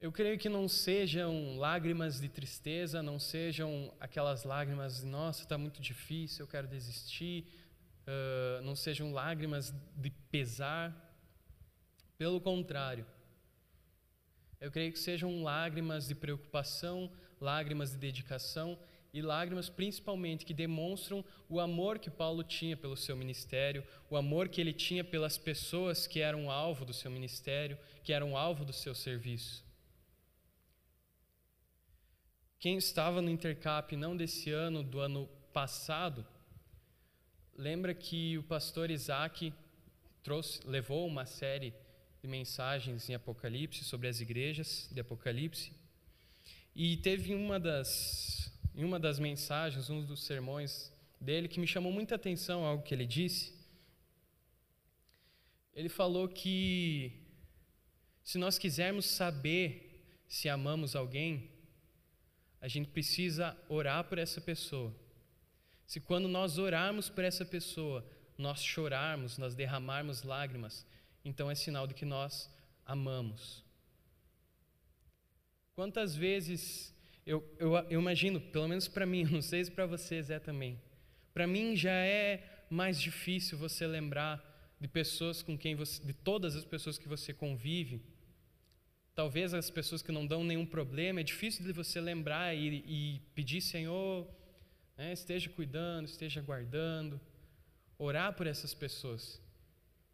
Eu 0.00 0.10
creio 0.10 0.38
que 0.38 0.48
não 0.48 0.66
sejam 0.66 1.58
lágrimas 1.58 2.20
de 2.20 2.28
tristeza, 2.28 3.02
não 3.02 3.18
sejam 3.18 3.92
aquelas 4.00 4.44
lágrimas, 4.44 5.02
nossa, 5.02 5.42
está 5.42 5.58
muito 5.58 5.80
difícil, 5.80 6.44
eu 6.44 6.48
quero 6.48 6.66
desistir, 6.66 7.46
uh, 8.06 8.62
não 8.62 8.74
sejam 8.74 9.12
lágrimas 9.12 9.74
de 9.96 10.10
pesar. 10.30 10.94
Pelo 12.16 12.40
contrário, 12.40 13.06
eu 14.58 14.70
creio 14.70 14.92
que 14.92 14.98
sejam 14.98 15.42
lágrimas 15.42 16.08
de 16.08 16.14
preocupação, 16.14 17.10
lágrimas 17.38 17.92
de 17.92 17.98
dedicação 17.98 18.78
e 19.12 19.20
lágrimas 19.20 19.68
principalmente 19.68 20.44
que 20.44 20.54
demonstram 20.54 21.24
o 21.48 21.58
amor 21.58 21.98
que 21.98 22.10
Paulo 22.10 22.44
tinha 22.44 22.76
pelo 22.76 22.96
seu 22.96 23.16
ministério, 23.16 23.84
o 24.08 24.16
amor 24.16 24.48
que 24.48 24.60
ele 24.60 24.72
tinha 24.72 25.02
pelas 25.02 25.36
pessoas 25.36 26.06
que 26.06 26.20
eram 26.20 26.50
alvo 26.50 26.84
do 26.84 26.92
seu 26.92 27.10
ministério, 27.10 27.76
que 28.04 28.12
eram 28.12 28.36
alvo 28.36 28.64
do 28.64 28.72
seu 28.72 28.94
serviço. 28.94 29.64
Quem 32.58 32.76
estava 32.76 33.22
no 33.22 33.30
intercap 33.30 33.96
não 33.96 34.16
desse 34.16 34.50
ano, 34.50 34.82
do 34.82 35.00
ano 35.00 35.26
passado, 35.52 36.26
lembra 37.56 37.94
que 37.94 38.38
o 38.38 38.42
pastor 38.42 38.90
Isaac 38.90 39.52
trouxe, 40.22 40.60
levou 40.66 41.06
uma 41.06 41.24
série 41.26 41.72
de 42.20 42.28
mensagens 42.28 43.08
em 43.08 43.14
Apocalipse 43.14 43.82
sobre 43.82 44.08
as 44.08 44.20
igrejas 44.20 44.88
de 44.92 45.00
Apocalipse. 45.00 45.72
E 46.74 46.98
teve 46.98 47.34
uma 47.34 47.58
das 47.58 48.52
em 48.80 48.84
uma 48.84 48.98
das 48.98 49.18
mensagens, 49.18 49.90
um 49.90 50.02
dos 50.02 50.22
sermões 50.22 50.90
dele, 51.20 51.48
que 51.48 51.60
me 51.60 51.66
chamou 51.66 51.92
muita 51.92 52.14
atenção 52.14 52.64
algo 52.64 52.82
que 52.82 52.94
ele 52.94 53.04
disse. 53.04 53.52
Ele 55.74 55.90
falou 55.90 56.26
que 56.26 57.12
se 58.24 58.38
nós 58.38 58.58
quisermos 58.58 59.04
saber 59.04 60.02
se 60.26 60.48
amamos 60.48 60.96
alguém, 60.96 61.50
a 62.58 62.68
gente 62.68 62.88
precisa 62.88 63.54
orar 63.68 64.04
por 64.04 64.16
essa 64.16 64.40
pessoa. 64.40 64.94
Se 65.86 66.00
quando 66.00 66.26
nós 66.26 66.56
orarmos 66.56 67.10
por 67.10 67.22
essa 67.22 67.44
pessoa, 67.44 68.02
nós 68.38 68.64
chorarmos, 68.64 69.36
nós 69.36 69.54
derramarmos 69.54 70.22
lágrimas, 70.22 70.86
então 71.22 71.50
é 71.50 71.54
sinal 71.54 71.86
de 71.86 71.92
que 71.92 72.06
nós 72.06 72.50
amamos. 72.86 73.62
Quantas 75.74 76.16
vezes 76.16 76.94
eu, 77.26 77.44
eu, 77.58 77.74
eu 77.90 78.00
imagino, 78.00 78.40
pelo 78.40 78.68
menos 78.68 78.88
para 78.88 79.06
mim, 79.06 79.24
não 79.30 79.42
sei 79.42 79.64
se 79.64 79.70
para 79.70 79.86
vocês 79.86 80.30
é 80.30 80.38
também. 80.38 80.80
Para 81.32 81.46
mim 81.46 81.76
já 81.76 81.92
é 81.92 82.64
mais 82.68 83.00
difícil 83.00 83.58
você 83.58 83.86
lembrar 83.86 84.46
de 84.80 84.88
pessoas 84.88 85.42
com 85.42 85.58
quem 85.58 85.74
você, 85.74 86.02
de 86.02 86.12
todas 86.12 86.56
as 86.56 86.64
pessoas 86.64 86.98
que 86.98 87.08
você 87.08 87.32
convive. 87.32 88.02
Talvez 89.14 89.52
as 89.52 89.70
pessoas 89.70 90.02
que 90.02 90.12
não 90.12 90.26
dão 90.26 90.42
nenhum 90.42 90.64
problema, 90.64 91.20
é 91.20 91.22
difícil 91.22 91.64
de 91.64 91.72
você 91.72 92.00
lembrar 92.00 92.54
e, 92.54 92.82
e 92.86 93.20
pedir, 93.34 93.60
Senhor, 93.60 94.26
né, 94.96 95.12
esteja 95.12 95.50
cuidando, 95.50 96.06
esteja 96.06 96.40
guardando, 96.40 97.20
orar 97.98 98.32
por 98.32 98.46
essas 98.46 98.72
pessoas. 98.72 99.42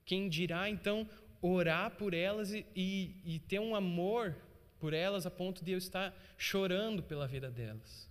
Quem 0.04 0.28
dirá 0.28 0.68
então 0.68 1.08
orar 1.40 1.92
por 1.92 2.14
elas 2.14 2.52
e, 2.52 2.66
e, 2.74 3.20
e 3.24 3.38
ter 3.40 3.60
um 3.60 3.76
amor 3.76 4.34
por 4.78 4.92
elas 4.92 5.26
a 5.26 5.30
ponto 5.30 5.64
de 5.64 5.72
eu 5.72 5.78
estar 5.78 6.14
chorando 6.36 7.02
pela 7.02 7.26
vida 7.26 7.50
delas. 7.50 8.08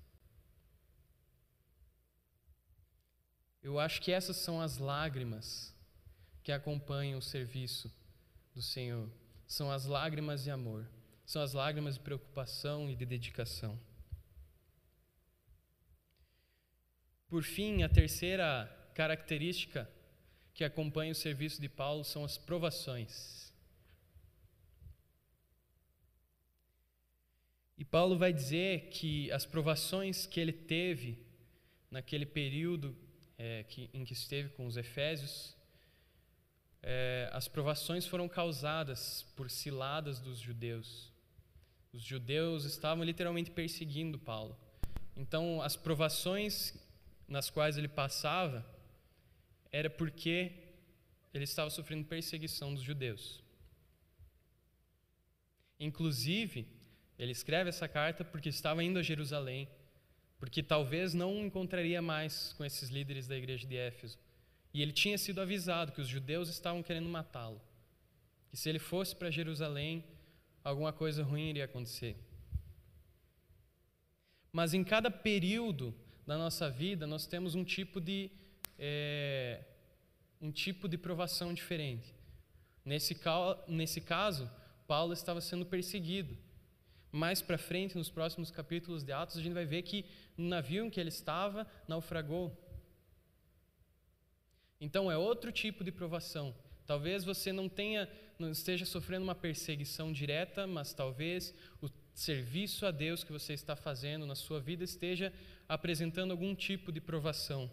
Eu 3.62 3.80
acho 3.80 4.02
que 4.02 4.12
essas 4.12 4.38
são 4.38 4.62
as 4.62 4.78
lágrimas 4.78 5.74
que 6.44 6.52
acompanham 6.52 7.18
o 7.18 7.22
serviço 7.22 7.92
do 8.54 8.62
Senhor. 8.62 9.10
São 9.48 9.72
as 9.72 9.86
lágrimas 9.86 10.44
de 10.44 10.52
amor, 10.52 10.88
são 11.26 11.42
as 11.42 11.54
lágrimas 11.54 11.96
de 11.96 12.02
preocupação 12.02 12.90
e 12.90 12.96
de 12.96 13.06
dedicação. 13.06 13.80
Por 17.28 17.44
fim, 17.44 17.84
a 17.84 17.90
terceira 17.90 18.72
característica 18.94 19.90
que 20.54 20.64
acompanha 20.64 21.12
o 21.12 21.16
serviço 21.16 21.60
de 21.60 21.68
Paulo 21.68 22.04
são 22.04 22.24
as 22.24 22.38
provações. 22.38 23.45
E 27.78 27.84
Paulo 27.84 28.18
vai 28.18 28.32
dizer 28.32 28.90
que 28.90 29.32
as 29.32 29.46
provações 29.46 30.26
que 30.26 30.40
ele 30.40 30.54
teve 30.54 31.20
naquele 31.92 32.26
período 32.26 32.96
é, 33.38 33.64
que, 33.64 33.90
em 33.94 34.06
que 34.06 34.14
esteve 34.14 34.50
com 34.50 34.66
os 34.66 34.78
Efésios, 34.78 35.56
é, 36.82 37.30
as 37.34 37.48
provações 37.48 38.06
foram 38.06 38.30
causadas 38.30 39.24
por 39.36 39.50
ciladas 39.50 40.20
dos 40.20 40.40
judeus. 40.40 41.12
Os 41.92 42.02
judeus 42.02 42.64
estavam 42.64 43.04
literalmente 43.04 43.52
perseguindo 43.52 44.20
Paulo. 44.20 44.58
Então, 45.16 45.62
as 45.62 45.76
provações 45.76 46.74
nas 47.28 47.50
quais 47.50 47.78
ele 47.78 47.88
passava 47.88 48.66
era 49.72 49.90
porque 49.90 50.52
ele 51.34 51.44
estava 51.44 51.70
sofrendo 51.70 52.06
perseguição 52.06 52.74
dos 52.74 52.84
judeus. 52.84 53.44
Inclusive, 55.80 56.68
ele 57.18 57.32
escreve 57.32 57.70
essa 57.70 57.88
carta 57.88 58.24
porque 58.24 58.50
estava 58.50 58.84
indo 58.84 59.00
a 59.00 59.04
Jerusalém, 59.04 59.68
porque 60.40 60.62
talvez 60.62 61.14
não 61.14 61.46
encontraria 61.46 62.02
mais 62.02 62.54
com 62.54 62.66
esses 62.66 62.90
líderes 62.90 63.28
da 63.28 63.38
igreja 63.38 63.66
de 63.66 63.78
Éfeso. 63.78 64.18
E 64.74 64.82
ele 64.82 64.92
tinha 64.92 65.18
sido 65.18 65.40
avisado 65.40 65.94
que 65.94 66.02
os 66.02 66.08
judeus 66.08 66.50
estavam 66.50 66.84
querendo 66.84 67.08
matá-lo. 67.08 67.62
Que 68.50 68.58
se 68.58 68.68
ele 68.68 68.80
fosse 68.80 69.16
para 69.16 69.32
Jerusalém, 69.32 70.04
alguma 70.64 70.92
coisa 70.92 71.24
ruim 71.24 71.50
iria 71.50 71.66
acontecer. 71.66 72.18
Mas 74.52 74.74
em 74.74 74.84
cada 74.84 75.10
período 75.10 75.96
da 76.28 76.38
nossa 76.38 76.70
vida, 76.70 77.08
nós 77.08 77.26
temos 77.26 77.56
um 77.56 77.64
tipo 77.64 78.02
de 78.02 78.30
é, 78.78 79.64
um 80.42 80.52
tipo 80.52 80.88
de 80.88 80.98
provação 80.98 81.54
diferente. 81.54 82.14
Nesse, 82.84 83.18
nesse 83.68 84.02
caso, 84.02 84.50
Paulo 84.88 85.14
estava 85.14 85.42
sendo 85.42 85.66
perseguido. 85.66 86.38
Mais 87.16 87.42
para 87.42 87.58
frente, 87.58 87.98
nos 87.98 88.10
próximos 88.10 88.52
capítulos 88.52 89.02
de 89.02 89.14
Atos, 89.14 89.38
a 89.38 89.42
gente 89.42 89.54
vai 89.54 89.64
ver 89.64 89.84
que 89.84 90.04
no 90.38 90.50
navio 90.50 90.86
em 90.86 90.90
que 90.90 91.00
ele 91.00 91.08
estava 91.08 91.66
naufragou. 91.88 92.54
Então 94.82 95.10
é 95.10 95.18
outro 95.18 95.50
tipo 95.50 95.82
de 95.82 95.94
provação. 95.94 96.54
Talvez 96.86 97.24
você 97.24 97.54
não 97.54 97.70
tenha, 97.70 98.10
não 98.38 98.52
esteja 98.52 98.86
sofrendo 98.86 99.24
uma 99.24 99.34
perseguição 99.34 100.12
direta, 100.12 100.68
mas 100.68 100.94
talvez 100.94 101.54
o 101.82 101.88
serviço 102.14 102.86
a 102.86 102.92
Deus 102.92 103.24
que 103.24 103.32
você 103.32 103.54
está 103.54 103.78
fazendo 103.78 104.26
na 104.26 104.36
sua 104.36 104.60
vida 104.60 104.84
esteja 104.84 105.32
apresentando 105.70 106.32
algum 106.32 106.54
tipo 106.54 106.92
de 106.92 107.00
provação. 107.00 107.72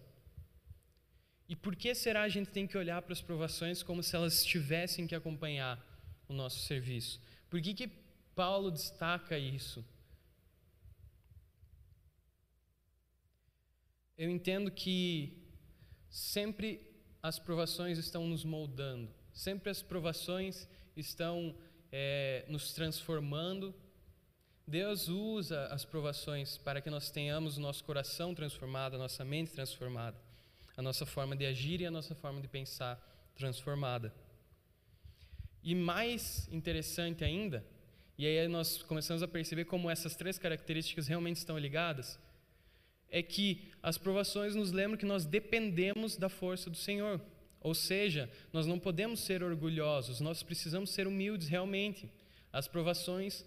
E 1.49 1.57
por 1.57 1.75
que 1.75 1.93
será 1.97 2.23
a 2.23 2.29
gente 2.29 2.51
tem 2.51 2.69
que 2.69 2.79
olhar 2.79 3.03
para 3.03 3.13
as 3.13 3.21
provações 3.21 3.83
como 3.83 4.05
se 4.05 4.15
elas 4.15 4.45
tivessem 4.45 5.05
que 5.05 5.17
acompanhar 5.17 5.85
o 6.29 6.33
nosso 6.33 6.61
serviço? 6.61 7.21
Por 7.51 7.61
que, 7.61 7.75
que 7.75 8.02
Paulo 8.35 8.71
destaca 8.71 9.39
isso? 9.39 9.85
Eu 14.17 14.31
entendo 14.31 14.71
que 14.71 15.43
sempre 16.09 16.87
as 17.23 17.39
provações 17.39 17.99
estão 17.99 18.27
nos 18.27 18.45
moldando, 18.45 19.13
sempre 19.33 19.71
as 19.71 19.83
provações 19.83 20.69
estão 20.97 21.55
é, 21.91 22.45
nos 22.49 22.73
transformando. 22.73 23.75
Deus 24.67 25.09
usa 25.09 25.67
as 25.67 25.85
provações 25.85 26.57
para 26.57 26.81
que 26.81 26.89
nós 26.89 27.11
tenhamos 27.11 27.59
o 27.59 27.61
nosso 27.61 27.85
coração 27.85 28.35
transformado, 28.35 28.95
a 28.95 28.99
nossa 28.99 29.25
mente 29.25 29.51
transformada, 29.51 30.17
a 30.77 30.83
nossa 30.83 31.05
forma 31.05 31.35
de 31.37 31.45
agir 31.45 31.81
e 31.81 31.87
a 31.87 31.91
nossa 31.91 32.15
forma 32.15 32.41
de 32.41 32.49
pensar 32.49 33.01
transformada. 33.35 34.15
E 35.63 35.75
mais 35.75 36.49
interessante 36.51 37.25
ainda, 37.25 37.65
e 38.19 38.27
aí 38.27 38.47
nós 38.49 38.83
começamos 38.83 39.23
a 39.23 39.29
perceber 39.29 39.65
como 39.65 39.91
essas 39.91 40.15
três 40.15 40.39
características 40.39 41.09
realmente 41.09 41.37
estão 41.37 41.59
ligadas, 41.59 42.19
é 43.11 43.23
que 43.23 43.71
as 43.83 43.99
provações 43.99 44.55
nos 44.55 44.73
lembram 44.73 44.97
que 44.97 45.05
nós 45.05 45.25
dependemos 45.25 46.17
da 46.17 46.29
força 46.29 46.71
do 46.71 46.77
Senhor. 46.77 47.21
Ou 47.61 47.75
seja, 47.75 48.29
nós 48.53 48.67
não 48.67 48.79
podemos 48.79 49.21
ser 49.21 49.43
orgulhosos, 49.43 50.21
nós 50.21 50.43
precisamos 50.43 50.91
ser 50.91 51.07
humildes 51.07 51.49
realmente. 51.49 52.11
As 52.53 52.67
provações 52.67 53.45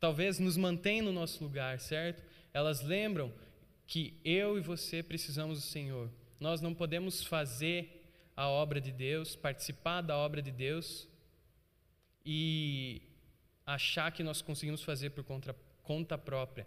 talvez 0.00 0.38
nos 0.38 0.56
mantêm 0.56 1.02
no 1.02 1.12
nosso 1.12 1.42
lugar, 1.42 1.78
certo? 1.80 2.22
Elas 2.52 2.82
lembram 2.82 3.32
que 3.86 4.14
eu 4.24 4.56
e 4.56 4.60
você 4.60 5.02
precisamos 5.02 5.58
do 5.58 5.66
Senhor. 5.66 6.10
Nós 6.38 6.60
não 6.60 6.72
podemos 6.72 7.22
fazer 7.24 8.04
a 8.36 8.48
obra 8.48 8.80
de 8.80 8.92
Deus, 8.92 9.34
participar 9.34 10.00
da 10.00 10.16
obra 10.16 10.40
de 10.40 10.52
Deus 10.52 11.08
e 12.24 13.02
achar 13.74 14.10
que 14.10 14.22
nós 14.22 14.40
conseguimos 14.40 14.82
fazer 14.82 15.10
por 15.10 15.22
conta, 15.22 15.54
conta 15.82 16.16
própria. 16.16 16.66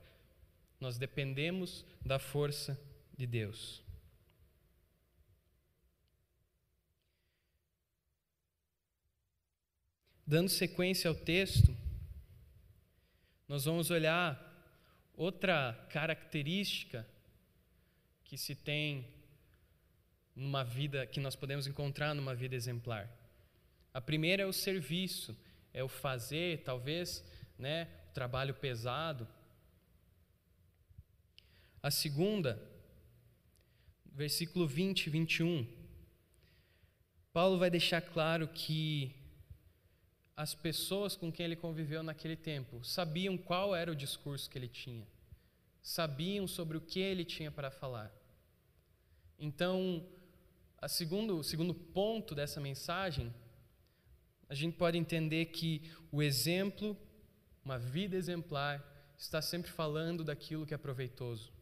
Nós 0.80 1.00
dependemos 1.00 1.84
da 2.06 2.20
força 2.20 2.80
de 3.18 3.26
Deus. 3.26 3.84
Dando 10.26 10.50
sequência 10.50 11.10
ao 11.10 11.16
texto, 11.16 11.76
nós 13.48 13.66
vamos 13.66 13.90
olhar 13.90 14.40
outra 15.18 15.74
característica 15.90 17.06
que 18.24 18.38
se 18.38 18.56
tem 18.56 19.08
numa 20.36 20.64
vida 20.64 21.06
que 21.08 21.20
nós 21.20 21.36
podemos 21.36 21.66
encontrar 21.66 22.14
numa 22.14 22.36
vida 22.36 22.56
exemplar. 22.56 23.10
A 23.92 24.00
primeira 24.00 24.44
é 24.44 24.46
o 24.46 24.54
serviço, 24.54 25.36
é 25.74 25.84
o 25.84 25.88
fazer, 25.88 26.64
talvez, 26.64 27.24
né, 27.58 27.88
o 28.10 28.14
trabalho 28.14 28.54
pesado, 28.54 29.28
a 31.84 31.90
segunda, 31.90 32.62
versículo 34.06 34.68
20 34.68 35.08
e 35.08 35.10
21, 35.10 35.68
Paulo 37.34 37.58
vai 37.58 37.72
deixar 37.72 38.02
claro 38.02 38.48
que 38.48 39.16
as 40.38 40.54
pessoas 40.54 41.16
com 41.16 41.32
quem 41.32 41.46
ele 41.46 41.56
conviveu 41.56 42.04
naquele 42.04 42.36
tempo 42.36 42.84
sabiam 42.84 43.38
qual 43.38 43.76
era 43.76 43.92
o 43.92 43.96
discurso 43.96 44.50
que 44.50 44.58
ele 44.60 44.68
tinha, 44.68 45.08
sabiam 45.82 46.48
sobre 46.48 46.78
o 46.78 46.82
que 46.82 47.00
ele 47.00 47.26
tinha 47.26 47.50
para 47.50 47.72
falar. 47.72 48.14
Então, 49.40 50.06
segundo, 50.88 51.40
o 51.40 51.44
segundo 51.44 51.74
ponto 51.74 52.36
dessa 52.36 52.62
mensagem, 52.62 53.34
a 54.52 54.54
gente 54.54 54.76
pode 54.76 54.98
entender 54.98 55.46
que 55.46 55.90
o 56.12 56.22
exemplo, 56.22 56.98
uma 57.64 57.80
vida 57.80 58.18
exemplar, 58.18 58.84
está 59.18 59.42
sempre 59.42 59.72
falando 59.72 60.26
daquilo 60.26 60.66
que 60.66 60.74
é 60.74 60.78
proveitoso. 60.78 61.54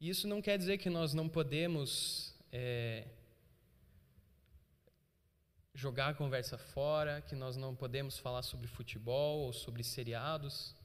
Isso 0.00 0.28
não 0.28 0.40
quer 0.40 0.56
dizer 0.56 0.78
que 0.78 0.88
nós 0.88 1.12
não 1.12 1.28
podemos 1.28 2.32
é, 2.52 3.08
jogar 5.74 6.10
a 6.10 6.14
conversa 6.14 6.56
fora, 6.56 7.20
que 7.22 7.34
nós 7.34 7.56
não 7.56 7.74
podemos 7.74 8.16
falar 8.16 8.44
sobre 8.44 8.68
futebol 8.68 9.46
ou 9.46 9.52
sobre 9.52 9.82
seriados. 9.82 10.76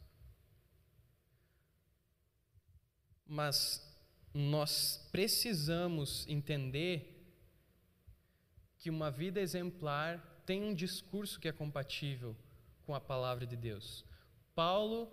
Mas 3.27 3.79
nós 4.33 5.07
precisamos 5.11 6.27
entender 6.27 7.20
que 8.81 8.89
uma 8.89 9.09
vida 9.09 9.39
exemplar 9.39 10.43
tem 10.45 10.61
um 10.61 10.73
discurso 10.73 11.39
que 11.39 11.47
é 11.47 11.51
compatível 11.53 12.35
com 12.85 12.93
a 12.93 12.99
palavra 12.99 13.45
de 13.45 13.55
Deus. 13.55 14.03
Paulo 14.53 15.09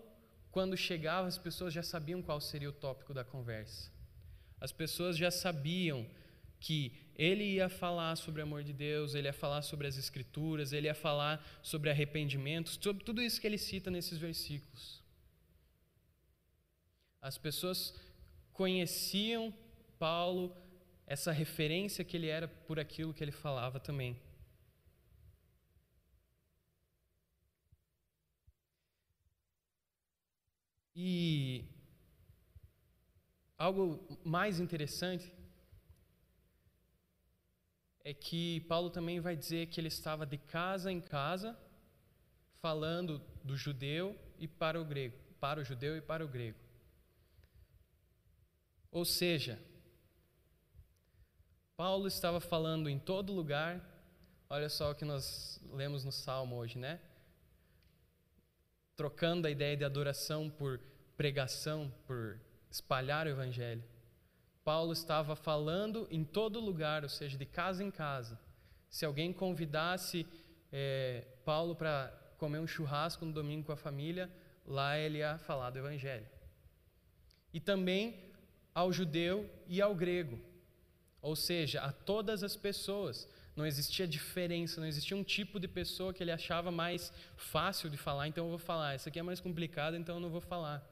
quando 0.51 0.77
chegava, 0.77 1.29
as 1.29 1.39
pessoas 1.39 1.73
já 1.73 1.83
sabiam 1.83 2.23
qual 2.23 2.41
seria 2.41 2.69
o 2.69 2.73
tópico 2.73 3.15
da 3.15 3.25
conversa. 3.25 3.93
As 4.61 4.73
pessoas 4.73 5.17
já 5.17 5.31
sabiam 5.31 6.05
que 6.59 6.93
ele 7.15 7.45
ia 7.45 7.69
falar 7.69 8.17
sobre 8.17 8.41
o 8.41 8.45
amor 8.45 8.65
de 8.65 8.73
Deus, 8.73 9.15
ele 9.15 9.29
ia 9.29 9.33
falar 9.33 9.63
sobre 9.63 9.87
as 9.87 9.97
Escrituras, 9.97 10.73
ele 10.73 10.89
ia 10.89 10.95
falar 10.95 11.47
sobre 11.63 11.91
arrependimento, 11.91 12.71
sobre 12.83 13.05
tudo 13.05 13.23
isso 13.23 13.41
que 13.41 13.47
ele 13.47 13.59
cita 13.59 13.91
nesses 13.91 14.19
versículos. 14.19 15.01
As 17.21 17.39
pessoas 17.39 17.95
conheciam 18.53 19.55
Paulo, 19.99 20.57
essa 21.09 21.33
referência 21.33 22.05
que 22.05 22.17
ele 22.19 22.29
era 22.29 22.47
por 22.47 22.79
aquilo 22.79 23.15
que 23.15 23.25
ele 23.25 23.33
falava 23.33 23.81
também. 23.81 24.21
E 30.95 31.65
algo 33.57 34.19
mais 34.23 34.61
interessante 34.61 35.33
é 38.05 38.13
que 38.13 38.61
Paulo 38.69 38.91
também 38.91 39.19
vai 39.19 39.35
dizer 39.35 39.69
que 39.69 39.81
ele 39.81 39.89
estava 39.89 40.27
de 40.27 40.37
casa 40.37 40.93
em 40.93 41.01
casa 41.01 41.59
falando 42.61 43.19
do 43.43 43.57
judeu 43.57 44.15
e 44.39 44.47
para 44.47 44.79
o 44.79 44.85
grego, 44.85 45.17
para 45.41 45.59
o 45.61 45.65
judeu 45.65 45.97
e 45.97 46.03
para 46.03 46.23
o 46.23 46.29
grego. 46.29 46.59
Ou 48.91 49.07
seja, 49.07 49.59
Paulo 51.79 52.09
estava 52.09 52.41
falando 52.41 52.89
em 52.89 52.99
todo 52.99 53.33
lugar. 53.33 53.81
Olha 54.51 54.69
só 54.69 54.91
o 54.91 54.97
que 54.97 55.05
nós 55.05 55.61
lemos 55.71 56.05
no 56.05 56.11
Salmo 56.11 56.57
hoje, 56.57 56.77
né? 56.77 56.99
trocando 58.97 59.47
a 59.47 59.51
ideia 59.51 59.77
de 59.77 59.85
adoração 59.85 60.51
por 60.51 60.81
pregação, 61.17 61.89
por 62.05 62.41
espalhar 62.69 63.29
o 63.29 63.31
Evangelho. 63.31 63.85
Paulo 64.65 64.93
estava 64.93 65.37
falando 65.37 66.09
em 66.11 66.25
todo 66.25 66.59
lugar, 66.59 67.05
ou 67.05 67.09
seja, 67.09 67.39
de 67.39 67.47
casa 67.47 67.85
em 67.85 67.93
casa. 67.93 68.37
Se 68.91 69.05
alguém 69.05 69.33
convidasse 69.33 70.27
é, 70.73 71.25
Paulo 71.45 71.77
para 71.77 72.13
comer 72.39 72.59
um 72.59 72.67
churrasco 72.67 73.25
no 73.25 73.33
domingo 73.33 73.67
com 73.67 73.73
a 73.73 73.77
família, 73.77 74.29
lá 74.67 74.99
ele 74.99 75.19
ia 75.19 75.39
falar 75.39 75.71
do 75.71 75.79
Evangelho. 75.79 76.27
E 77.55 77.61
também 77.61 78.33
ao 78.75 78.93
judeu 78.93 79.49
e 79.69 79.81
ao 79.81 79.95
grego, 79.95 80.48
ou 81.21 81.35
seja, 81.35 81.81
a 81.81 81.93
todas 81.93 82.43
as 82.43 82.57
pessoas. 82.57 83.29
Não 83.57 83.67
existia 83.67 84.07
diferença, 84.07 84.81
não 84.81 84.87
existia 84.87 85.17
um 85.17 85.25
tipo 85.25 85.59
de 85.59 85.67
pessoa 85.67 86.15
que 86.15 86.23
ele 86.23 86.31
achava 86.31 86.71
mais 86.71 87.13
fácil 87.37 87.91
de 87.91 87.97
falar, 87.97 88.29
então 88.29 88.45
eu 88.45 88.51
vou 88.51 88.59
falar. 88.59 88.95
Essa 88.95 89.09
aqui 89.09 89.19
é 89.19 89.23
mais 89.23 89.41
complicada, 89.41 89.97
então 89.97 90.17
eu 90.17 90.21
não 90.21 90.31
vou 90.31 90.41
falar. 90.41 90.87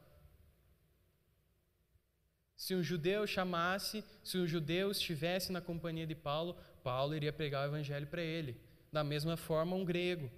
Se 2.56 2.74
um 2.74 2.82
judeu 2.82 3.26
chamasse, 3.26 4.04
se 4.24 4.38
um 4.38 4.46
judeu 4.46 4.90
estivesse 4.90 5.52
na 5.52 5.60
companhia 5.60 6.06
de 6.06 6.14
Paulo, 6.14 6.56
Paulo 6.82 7.14
iria 7.14 7.32
pregar 7.32 7.64
o 7.64 7.70
evangelho 7.70 8.06
para 8.06 8.22
ele. 8.22 8.60
Da 8.90 9.04
mesma 9.04 9.36
forma, 9.36 9.76
um 9.76 9.84
grego. 9.84 10.30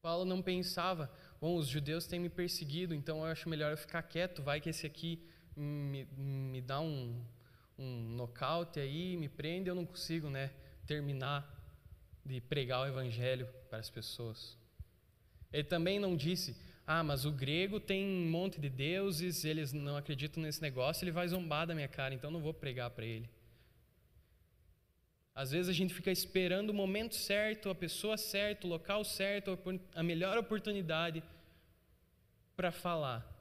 Paulo 0.00 0.24
não 0.24 0.40
pensava, 0.40 1.12
bom, 1.40 1.56
os 1.56 1.66
judeus 1.66 2.06
têm 2.06 2.20
me 2.20 2.30
perseguido, 2.30 2.94
então 2.94 3.18
eu 3.18 3.24
acho 3.24 3.48
melhor 3.48 3.72
eu 3.72 3.76
ficar 3.76 4.02
quieto, 4.02 4.42
vai 4.42 4.60
que 4.60 4.70
esse 4.70 4.86
aqui 4.86 5.28
me, 5.58 6.04
me 6.16 6.60
dá 6.60 6.80
um, 6.80 7.22
um 7.78 8.10
nocaute 8.10 8.80
aí, 8.80 9.16
me 9.16 9.28
prende, 9.28 9.68
eu 9.68 9.74
não 9.74 9.84
consigo, 9.84 10.30
né, 10.30 10.50
terminar 10.86 11.54
de 12.24 12.40
pregar 12.40 12.82
o 12.82 12.86
evangelho 12.86 13.48
para 13.68 13.78
as 13.78 13.90
pessoas. 13.90 14.56
Ele 15.52 15.64
também 15.64 15.98
não 15.98 16.16
disse: 16.16 16.56
"Ah, 16.86 17.02
mas 17.02 17.24
o 17.24 17.32
grego 17.32 17.80
tem 17.80 18.04
um 18.04 18.30
monte 18.30 18.60
de 18.60 18.68
deuses, 18.68 19.44
eles 19.44 19.72
não 19.72 19.96
acreditam 19.96 20.42
nesse 20.42 20.60
negócio, 20.60 21.04
ele 21.04 21.10
vai 21.12 21.26
zombar 21.28 21.66
da 21.66 21.74
minha 21.74 21.88
cara, 21.88 22.14
então 22.14 22.30
não 22.30 22.40
vou 22.40 22.54
pregar 22.54 22.90
para 22.90 23.04
ele". 23.04 23.28
Às 25.34 25.52
vezes 25.52 25.68
a 25.68 25.72
gente 25.72 25.94
fica 25.94 26.10
esperando 26.10 26.70
o 26.70 26.74
momento 26.74 27.14
certo, 27.14 27.70
a 27.70 27.74
pessoa 27.74 28.16
certa, 28.16 28.66
o 28.66 28.70
local 28.70 29.04
certo, 29.04 29.56
a 29.94 30.02
melhor 30.02 30.36
oportunidade 30.36 31.22
para 32.56 32.72
falar. 32.72 33.37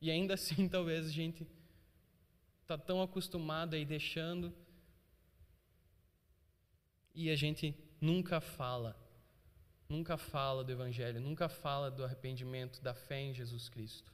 E 0.00 0.10
ainda 0.10 0.34
assim, 0.34 0.66
talvez 0.70 1.06
a 1.06 1.10
gente 1.10 1.46
está 2.62 2.78
tão 2.78 3.02
acostumado 3.02 3.74
a 3.74 3.78
ir 3.78 3.84
deixando 3.84 4.54
e 7.14 7.28
a 7.28 7.36
gente 7.36 7.74
nunca 8.00 8.40
fala, 8.40 8.96
nunca 9.88 10.16
fala 10.16 10.62
do 10.62 10.70
Evangelho, 10.70 11.20
nunca 11.20 11.48
fala 11.48 11.90
do 11.90 12.04
arrependimento, 12.04 12.80
da 12.80 12.94
fé 12.94 13.20
em 13.20 13.34
Jesus 13.34 13.68
Cristo. 13.68 14.12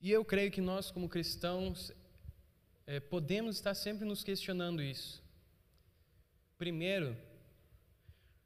E 0.00 0.10
eu 0.10 0.24
creio 0.24 0.50
que 0.50 0.60
nós, 0.60 0.90
como 0.90 1.08
cristãos, 1.08 1.92
é, 2.86 2.98
podemos 2.98 3.56
estar 3.56 3.74
sempre 3.74 4.06
nos 4.06 4.24
questionando 4.24 4.80
isso. 4.80 5.22
Primeiro, 6.56 7.16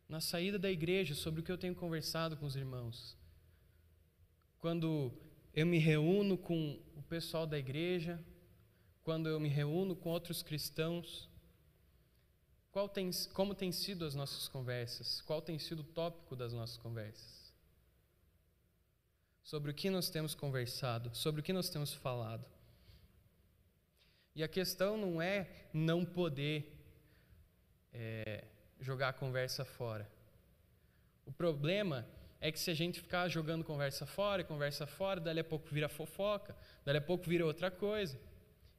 na 0.08 0.20
saída 0.20 0.58
da 0.58 0.70
igreja, 0.70 1.14
sobre 1.14 1.40
o 1.40 1.44
que 1.44 1.52
eu 1.52 1.58
tenho 1.58 1.74
conversado 1.74 2.36
com 2.36 2.44
os 2.44 2.56
irmãos. 2.56 3.16
Quando 4.62 5.12
eu 5.52 5.66
me 5.66 5.78
reúno 5.78 6.38
com 6.38 6.80
o 6.96 7.02
pessoal 7.02 7.48
da 7.48 7.58
igreja, 7.58 8.24
quando 9.02 9.28
eu 9.28 9.40
me 9.40 9.48
reúno 9.48 9.96
com 9.96 10.08
outros 10.08 10.40
cristãos, 10.40 11.28
tem, 12.94 13.10
como 13.34 13.56
tem 13.56 13.72
sido 13.72 14.04
as 14.04 14.14
nossas 14.14 14.46
conversas? 14.46 15.20
Qual 15.22 15.42
tem 15.42 15.58
sido 15.58 15.80
o 15.80 15.82
tópico 15.98 16.36
das 16.36 16.52
nossas 16.52 16.76
conversas? 16.76 17.52
Sobre 19.42 19.72
o 19.72 19.74
que 19.74 19.90
nós 19.90 20.08
temos 20.08 20.32
conversado, 20.32 21.10
sobre 21.12 21.40
o 21.40 21.44
que 21.44 21.52
nós 21.52 21.68
temos 21.68 21.92
falado. 21.92 22.46
E 24.32 24.44
a 24.44 24.48
questão 24.48 24.96
não 24.96 25.20
é 25.20 25.66
não 25.74 26.04
poder 26.04 26.72
é, 27.92 28.44
jogar 28.78 29.08
a 29.08 29.12
conversa 29.12 29.64
fora. 29.64 30.08
O 31.26 31.32
problema 31.32 32.06
é 32.42 32.50
que 32.50 32.58
se 32.58 32.72
a 32.72 32.74
gente 32.74 33.00
ficar 33.00 33.28
jogando 33.28 33.62
conversa 33.62 34.04
fora, 34.04 34.42
conversa 34.42 34.84
fora, 34.84 35.20
dali 35.20 35.38
a 35.38 35.44
pouco 35.44 35.68
vira 35.70 35.88
fofoca, 35.88 36.56
dali 36.84 36.98
a 36.98 37.00
pouco 37.00 37.24
vira 37.30 37.46
outra 37.46 37.70
coisa. 37.70 38.18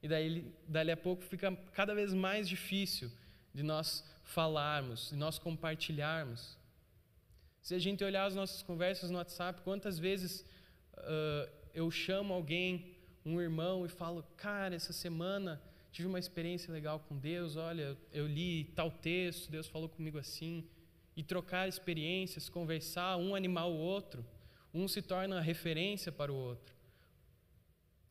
E 0.01 0.07
daí, 0.07 0.53
dali 0.67 0.91
a 0.91 0.97
pouco 0.97 1.23
fica 1.23 1.49
cada 1.71 1.95
vez 1.95 2.13
mais 2.13 2.49
difícil 2.49 3.09
de 3.53 3.63
nós 3.63 4.03
falarmos, 4.25 5.11
de 5.11 5.15
nós 5.15 5.39
compartilharmos. 5.39 6.57
Se 7.61 7.73
a 7.73 7.79
gente 7.79 8.03
olhar 8.03 8.25
as 8.25 8.35
nossas 8.35 8.61
conversas 8.61 9.09
no 9.09 9.17
WhatsApp, 9.17 9.61
quantas 9.61 9.97
vezes 9.97 10.45
uh, 10.97 11.49
eu 11.73 11.89
chamo 11.89 12.33
alguém 12.33 12.97
um 13.25 13.39
irmão 13.39 13.85
e 13.85 13.87
falo, 13.87 14.23
cara, 14.35 14.75
essa 14.75 14.91
semana 14.91 15.61
tive 15.89 16.09
uma 16.09 16.19
experiência 16.19 16.73
legal 16.73 16.99
com 16.99 17.17
Deus, 17.17 17.55
olha, 17.55 17.97
eu 18.11 18.27
li 18.27 18.65
tal 18.75 18.91
texto, 18.91 19.49
Deus 19.49 19.67
falou 19.67 19.87
comigo 19.87 20.17
assim, 20.17 20.67
e 21.15 21.23
trocar 21.23 21.67
experiências, 21.67 22.49
conversar, 22.49 23.17
um 23.17 23.35
animar 23.35 23.65
o 23.67 23.77
outro, 23.77 24.25
um 24.73 24.87
se 24.87 25.01
torna 25.01 25.39
referência 25.39 26.11
para 26.11 26.31
o 26.31 26.35
outro. 26.35 26.75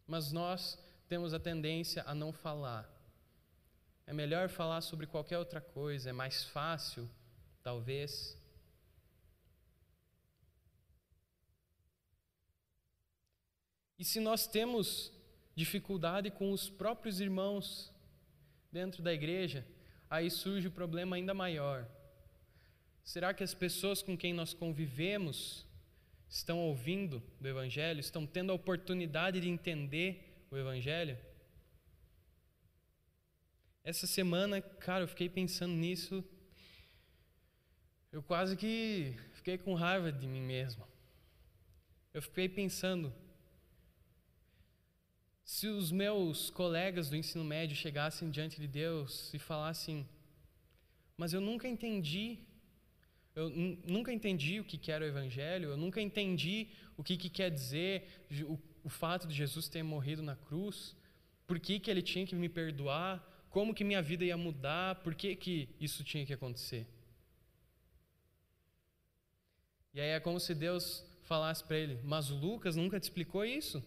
Mas 0.07 0.33
nós 0.33 0.79
temos 1.09 1.35
a 1.35 1.41
tendência 1.41 2.05
a 2.07 2.15
não 2.15 2.33
falar. 2.33 2.88
É 4.07 4.12
melhor 4.12 4.49
falar 4.49 4.81
sobre 4.81 5.07
qualquer 5.07 5.38
outra 5.38 5.61
coisa, 5.61 6.11
é 6.11 6.12
mais 6.12 6.45
fácil, 6.45 7.09
talvez. 7.62 8.37
E 13.99 14.05
se 14.05 14.21
nós 14.21 14.47
temos 14.47 15.12
dificuldade 15.55 16.31
com 16.31 16.51
os 16.53 16.69
próprios 16.69 17.21
irmãos 17.21 17.93
dentro 18.71 19.03
da 19.03 19.12
igreja, 19.12 19.67
aí 20.09 20.31
surge 20.31 20.69
o 20.69 20.73
problema 20.73 21.17
ainda 21.17 21.35
maior. 21.35 21.87
Será 23.03 23.35
que 23.35 23.43
as 23.43 23.53
pessoas 23.53 24.03
com 24.03 24.17
quem 24.17 24.33
nós 24.33 24.55
convivemos 24.55 25.67
estão 26.29 26.59
ouvindo 26.61 27.23
do 27.41 27.49
Evangelho, 27.49 28.01
estão 28.01 28.27
tendo 28.27 28.53
a 28.53 28.55
oportunidade 28.55 29.41
de 29.41 29.49
entender 29.49 30.47
o 30.51 30.57
Evangelho? 30.57 31.19
Essa 33.85 34.07
semana, 34.07 34.61
cara, 34.61 35.05
eu 35.05 35.09
fiquei 35.09 35.29
pensando 35.29 35.75
nisso. 35.75 36.25
Eu 38.12 38.23
quase 38.23 38.57
que 38.57 39.17
fiquei 39.35 39.59
com 39.59 39.75
raiva 39.75 40.12
de 40.12 40.27
mim 40.27 40.41
mesmo. 40.41 40.87
Eu 42.15 42.23
fiquei 42.23 42.49
pensando, 42.49 43.12
se 45.45 45.67
os 45.67 45.91
meus 45.91 46.49
colegas 46.51 47.11
do 47.11 47.17
ensino 47.17 47.43
médio 47.43 47.75
chegassem 47.75 48.31
diante 48.31 48.61
de 48.61 48.69
Deus 48.69 49.35
e 49.35 49.38
falassem, 49.38 50.07
mas 51.17 51.33
eu 51.33 51.41
nunca 51.41 51.67
entendi, 51.67 52.38
eu 53.35 53.49
nunca 53.87 54.12
entendi 54.12 54.61
o 54.61 54.64
que, 54.64 54.77
que 54.77 54.92
era 54.92 55.05
o 55.05 55.09
Evangelho, 55.09 55.71
eu 55.71 55.77
nunca 55.77 56.01
entendi 56.01 56.68
o 56.97 57.03
que, 57.03 57.16
que 57.16 57.31
quer 57.31 57.51
dizer 57.51 58.27
o, 58.47 58.59
o 58.85 58.88
fato 58.88 59.27
de 59.27 59.35
Jesus 59.35 59.68
ter 59.68 59.83
morrido 59.83 60.23
na 60.23 60.37
cruz, 60.37 60.95
por 61.47 61.59
que, 61.59 61.81
que 61.81 61.90
ele 61.90 62.03
tinha 62.03 62.27
que 62.27 62.35
me 62.35 62.49
perdoar, 62.49 63.27
como 63.49 63.75
que 63.75 63.85
minha 63.85 64.03
vida 64.03 64.25
ia 64.25 64.37
mudar, 64.37 64.97
por 64.97 65.14
que, 65.14 65.35
que 65.35 65.68
isso 65.81 66.05
tinha 66.05 66.27
que 66.27 66.33
acontecer. 66.33 66.87
E 69.95 70.01
aí 70.01 70.11
é 70.11 70.21
como 70.21 70.40
se 70.40 70.55
Deus 70.55 71.05
falasse 71.23 71.62
para 71.62 71.79
ele: 71.79 71.99
Mas 72.03 72.31
o 72.31 72.35
Lucas 72.35 72.77
nunca 72.77 72.99
te 72.99 73.05
explicou 73.05 73.45
isso? 73.45 73.83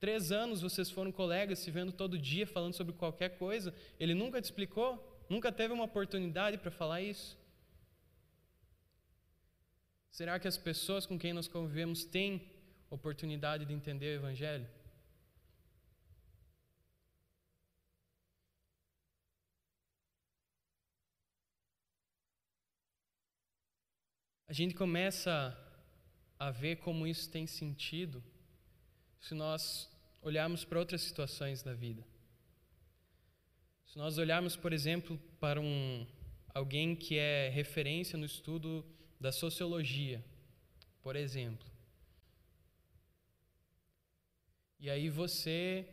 Três 0.00 0.30
anos 0.32 0.60
vocês 0.60 0.90
foram 0.90 1.10
colegas, 1.10 1.60
se 1.60 1.70
vendo 1.70 1.92
todo 1.92 2.18
dia, 2.18 2.46
falando 2.46 2.74
sobre 2.74 2.92
qualquer 2.92 3.38
coisa. 3.38 3.74
Ele 3.98 4.14
nunca 4.14 4.40
te 4.40 4.44
explicou? 4.44 5.24
Nunca 5.28 5.50
teve 5.50 5.72
uma 5.72 5.84
oportunidade 5.84 6.58
para 6.58 6.70
falar 6.70 7.00
isso? 7.00 7.38
Será 10.16 10.38
que 10.38 10.46
as 10.46 10.56
pessoas 10.56 11.06
com 11.06 11.18
quem 11.18 11.32
nós 11.32 11.48
convivemos 11.48 12.04
têm 12.04 12.48
oportunidade 12.88 13.64
de 13.64 13.72
entender 13.72 14.10
o 14.10 14.20
Evangelho? 14.20 14.64
A 24.46 24.52
gente 24.52 24.76
começa 24.76 25.34
a 26.38 26.48
ver 26.52 26.76
como 26.76 27.08
isso 27.08 27.28
tem 27.28 27.44
sentido 27.44 28.22
se 29.18 29.34
nós 29.34 29.90
olharmos 30.22 30.64
para 30.64 30.78
outras 30.78 31.02
situações 31.02 31.60
da 31.60 31.74
vida. 31.74 32.06
Se 33.84 33.98
nós 33.98 34.16
olharmos, 34.16 34.54
por 34.54 34.72
exemplo, 34.72 35.18
para 35.40 35.60
um 35.60 36.06
alguém 36.54 36.94
que 36.94 37.18
é 37.18 37.48
referência 37.48 38.16
no 38.16 38.26
estudo 38.26 38.93
da 39.24 39.32
sociologia, 39.32 40.22
por 41.00 41.16
exemplo. 41.16 41.66
E 44.78 44.90
aí 44.90 45.08
você 45.08 45.88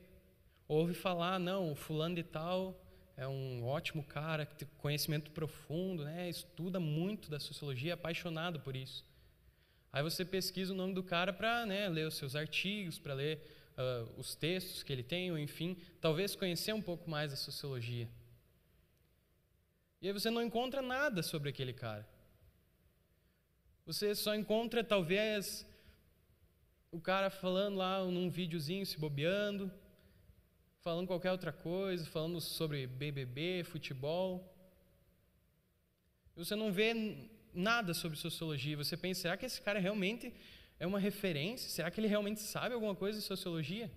ouve 0.68 0.94
falar, 0.94 1.40
não, 1.40 1.72
o 1.72 1.76
fulano 1.76 2.16
de 2.16 2.24
tal 2.24 2.78
é 3.16 3.26
um 3.26 3.66
ótimo 3.66 4.04
cara, 4.04 4.46
que 4.46 4.58
tem 4.58 4.68
conhecimento 4.80 5.32
profundo, 5.32 6.04
né? 6.04 6.28
estuda 6.28 6.78
muito 6.78 7.32
da 7.32 7.40
sociologia, 7.40 7.92
é 7.92 7.94
apaixonado 7.94 8.60
por 8.60 8.76
isso. 8.76 9.06
Aí 9.94 10.04
você 10.04 10.26
pesquisa 10.26 10.74
o 10.74 10.76
nome 10.76 10.94
do 10.94 11.02
cara 11.02 11.32
para 11.32 11.66
né, 11.66 11.88
ler 11.88 12.08
os 12.08 12.16
seus 12.16 12.36
artigos, 12.36 13.00
para 13.00 13.14
ler 13.14 13.40
uh, 13.78 14.20
os 14.20 14.36
textos 14.36 14.84
que 14.84 14.92
ele 14.92 15.04
tem, 15.04 15.32
ou 15.32 15.40
enfim, 15.40 15.78
talvez 16.02 16.36
conhecer 16.36 16.74
um 16.74 16.82
pouco 16.82 17.10
mais 17.10 17.32
da 17.32 17.38
sociologia. 17.38 18.10
E 20.02 20.08
aí 20.08 20.14
você 20.14 20.30
não 20.30 20.42
encontra 20.42 20.82
nada 20.82 21.24
sobre 21.24 21.48
aquele 21.48 21.72
cara. 21.72 22.11
Você 23.86 24.14
só 24.14 24.36
encontra, 24.36 24.84
talvez, 24.84 25.66
o 26.92 27.00
cara 27.00 27.30
falando 27.30 27.78
lá 27.78 28.04
num 28.06 28.30
videozinho, 28.30 28.86
se 28.86 28.98
bobeando, 28.98 29.72
falando 30.82 31.08
qualquer 31.08 31.32
outra 31.32 31.52
coisa, 31.52 32.06
falando 32.06 32.40
sobre 32.40 32.86
BBB, 32.86 33.64
futebol. 33.64 34.54
Você 36.36 36.56
não 36.56 36.72
vê 36.72 36.94
nada 37.54 37.94
sobre 37.94 38.18
sociologia. 38.18 38.78
Você 38.78 38.96
pensa, 38.96 39.22
será 39.22 39.38
que 39.38 39.46
esse 39.46 39.62
cara 39.62 39.80
realmente 39.80 40.34
é 40.80 40.88
uma 40.88 41.00
referência? 41.00 41.70
Será 41.70 41.90
que 41.92 42.00
ele 42.00 42.08
realmente 42.08 42.42
sabe 42.42 42.74
alguma 42.74 42.96
coisa 42.96 43.20
de 43.20 43.26
sociologia? 43.26 43.92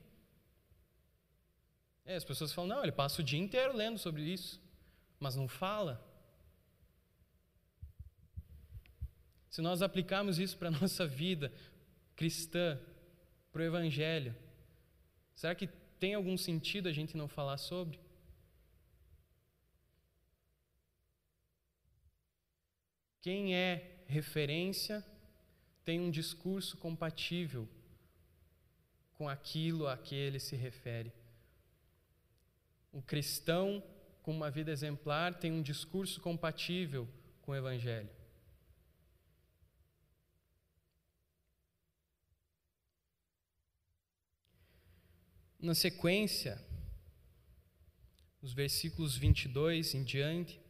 É, 2.04 2.16
as 2.16 2.24
pessoas 2.24 2.52
falam, 2.52 2.76
não, 2.76 2.82
ele 2.82 2.92
passa 2.92 3.22
o 3.22 3.24
dia 3.24 3.38
inteiro 3.38 3.74
lendo 3.74 3.98
sobre 3.98 4.22
isso, 4.22 4.60
mas 5.18 5.36
não 5.36 5.48
fala. 5.48 6.04
Se 9.54 9.62
nós 9.62 9.82
aplicarmos 9.82 10.40
isso 10.40 10.58
para 10.58 10.66
a 10.66 10.72
nossa 10.82 11.06
vida 11.06 11.52
cristã, 12.16 12.76
para 13.52 13.62
o 13.62 13.64
Evangelho, 13.64 14.34
será 15.32 15.54
que 15.54 15.68
tem 16.00 16.12
algum 16.12 16.36
sentido 16.36 16.88
a 16.88 16.92
gente 16.92 17.16
não 17.16 17.28
falar 17.28 17.56
sobre? 17.56 18.00
Quem 23.22 23.54
é 23.54 24.02
referência 24.08 25.06
tem 25.84 26.00
um 26.00 26.10
discurso 26.10 26.76
compatível 26.76 27.68
com 29.12 29.28
aquilo 29.28 29.86
a 29.86 29.96
que 29.96 30.16
ele 30.16 30.40
se 30.40 30.56
refere. 30.56 31.12
O 32.90 33.00
cristão 33.00 33.80
com 34.20 34.32
uma 34.32 34.50
vida 34.50 34.72
exemplar 34.72 35.32
tem 35.32 35.52
um 35.52 35.62
discurso 35.62 36.20
compatível 36.20 37.08
com 37.40 37.52
o 37.52 37.54
Evangelho. 37.54 38.10
Na 45.64 45.74
sequência, 45.74 46.62
os 48.42 48.52
versículos 48.52 49.16
22 49.16 49.94
em 49.94 50.04
diante, 50.04 50.60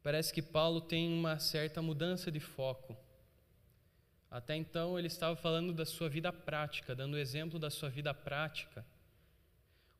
parece 0.00 0.32
que 0.32 0.40
Paulo 0.40 0.80
tem 0.80 1.12
uma 1.12 1.36
certa 1.40 1.82
mudança 1.82 2.30
de 2.30 2.38
foco. 2.38 2.96
Até 4.30 4.54
então 4.54 4.96
ele 4.96 5.08
estava 5.08 5.34
falando 5.34 5.72
da 5.72 5.84
sua 5.84 6.08
vida 6.08 6.32
prática, 6.32 6.94
dando 6.94 7.18
exemplo 7.18 7.58
da 7.58 7.68
sua 7.68 7.88
vida 7.88 8.14
prática. 8.14 8.86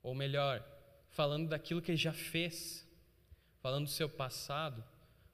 Ou 0.04 0.14
melhor, 0.14 0.64
falando 1.08 1.48
daquilo 1.48 1.82
que 1.82 1.90
ele 1.90 1.98
já 1.98 2.12
fez, 2.12 2.86
falando 3.60 3.86
do 3.86 3.90
seu 3.90 4.08
passado, 4.08 4.84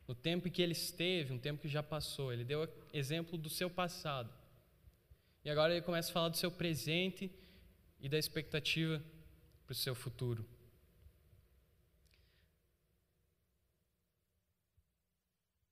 no 0.08 0.14
tempo 0.14 0.48
em 0.48 0.50
que 0.50 0.62
ele 0.62 0.72
esteve, 0.72 1.34
um 1.34 1.38
tempo 1.38 1.60
que 1.60 1.68
já 1.68 1.82
passou. 1.82 2.32
Ele 2.32 2.42
deu 2.42 2.66
exemplo 2.90 3.36
do 3.36 3.50
seu 3.50 3.68
passado. 3.68 4.32
E 5.44 5.50
agora 5.50 5.74
ele 5.74 5.82
começa 5.82 6.08
a 6.08 6.14
falar 6.14 6.30
do 6.30 6.38
seu 6.38 6.50
presente 6.50 7.30
e 8.02 8.08
da 8.08 8.18
expectativa 8.18 9.02
para 9.64 9.72
o 9.72 9.76
seu 9.76 9.94
futuro. 9.94 10.44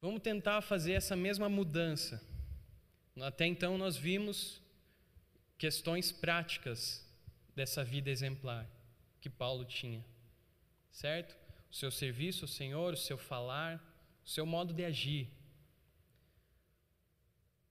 Vamos 0.01 0.23
tentar 0.23 0.63
fazer 0.63 0.93
essa 0.93 1.15
mesma 1.15 1.49
mudança. 1.49 2.25
Até 3.21 3.45
então 3.47 3.77
nós 3.77 3.97
vimos 3.97 4.63
questões 5.59 6.11
práticas 6.11 7.07
dessa 7.55 7.85
vida 7.85 8.09
exemplar 8.09 8.67
que 9.21 9.29
Paulo 9.29 9.65
tinha, 9.67 10.03
certo? 10.91 11.37
O 11.71 11.75
seu 11.75 11.91
serviço 11.91 12.45
ao 12.45 12.49
Senhor, 12.49 12.95
o 12.95 12.97
seu 12.97 13.19
falar, 13.19 13.77
o 14.25 14.29
seu 14.29 14.47
modo 14.47 14.73
de 14.73 14.85
agir. 14.85 15.29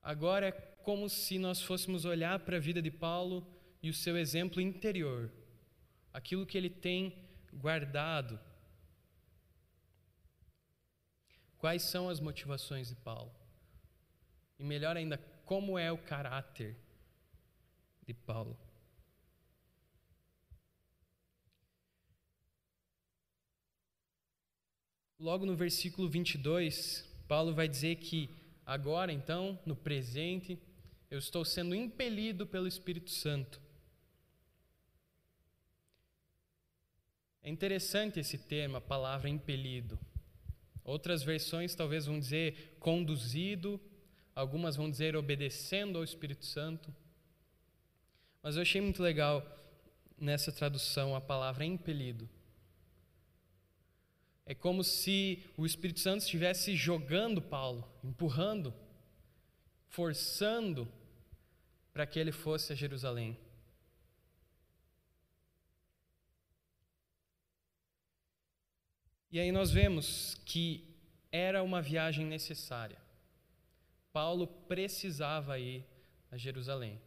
Agora 0.00 0.48
é 0.48 0.52
como 0.52 1.08
se 1.08 1.38
nós 1.38 1.60
fôssemos 1.60 2.04
olhar 2.04 2.38
para 2.40 2.58
a 2.58 2.60
vida 2.60 2.80
de 2.80 2.90
Paulo 2.90 3.44
e 3.82 3.88
o 3.88 3.94
seu 3.94 4.16
exemplo 4.16 4.60
interior, 4.60 5.30
aquilo 6.12 6.46
que 6.46 6.56
ele 6.56 6.70
tem 6.70 7.28
guardado. 7.52 8.38
Quais 11.58 11.82
são 11.82 12.08
as 12.08 12.20
motivações 12.20 12.88
de 12.88 12.94
Paulo? 12.96 13.34
E 14.58 14.64
melhor 14.64 14.96
ainda, 14.96 15.18
como 15.44 15.78
é 15.78 15.90
o 15.90 15.98
caráter 15.98 16.76
de 18.06 18.12
Paulo? 18.12 18.58
Logo 25.18 25.44
no 25.44 25.54
versículo 25.54 26.08
22, 26.08 27.06
Paulo 27.28 27.54
vai 27.54 27.68
dizer 27.68 27.96
que 27.96 28.34
agora, 28.64 29.12
então, 29.12 29.58
no 29.66 29.76
presente, 29.76 30.58
eu 31.10 31.18
estou 31.18 31.44
sendo 31.44 31.74
impelido 31.74 32.46
pelo 32.46 32.66
Espírito 32.66 33.10
Santo 33.10 33.60
É 37.42 37.48
interessante 37.48 38.20
esse 38.20 38.36
termo, 38.36 38.76
a 38.76 38.80
palavra 38.80 39.28
impelido. 39.28 39.98
Outras 40.84 41.22
versões 41.22 41.74
talvez 41.74 42.06
vão 42.06 42.18
dizer 42.18 42.76
conduzido, 42.78 43.80
algumas 44.34 44.76
vão 44.76 44.90
dizer 44.90 45.16
obedecendo 45.16 45.98
ao 45.98 46.04
Espírito 46.04 46.44
Santo. 46.44 46.94
Mas 48.42 48.56
eu 48.56 48.62
achei 48.62 48.80
muito 48.80 49.02
legal 49.02 49.46
nessa 50.18 50.52
tradução 50.52 51.14
a 51.14 51.20
palavra 51.20 51.64
impelido. 51.64 52.28
É 54.44 54.54
como 54.54 54.82
se 54.82 55.44
o 55.56 55.64
Espírito 55.64 56.00
Santo 56.00 56.22
estivesse 56.22 56.74
jogando 56.74 57.40
Paulo, 57.40 57.88
empurrando, 58.02 58.74
forçando 59.88 60.90
para 61.92 62.06
que 62.06 62.18
ele 62.18 62.32
fosse 62.32 62.72
a 62.72 62.76
Jerusalém. 62.76 63.38
E 69.32 69.38
aí 69.38 69.52
nós 69.52 69.70
vemos 69.70 70.36
que 70.44 70.84
era 71.30 71.62
uma 71.62 71.80
viagem 71.80 72.26
necessária. 72.26 72.98
Paulo 74.12 74.46
precisava 74.46 75.56
ir 75.56 75.84
a 76.32 76.36
Jerusalém, 76.36 77.00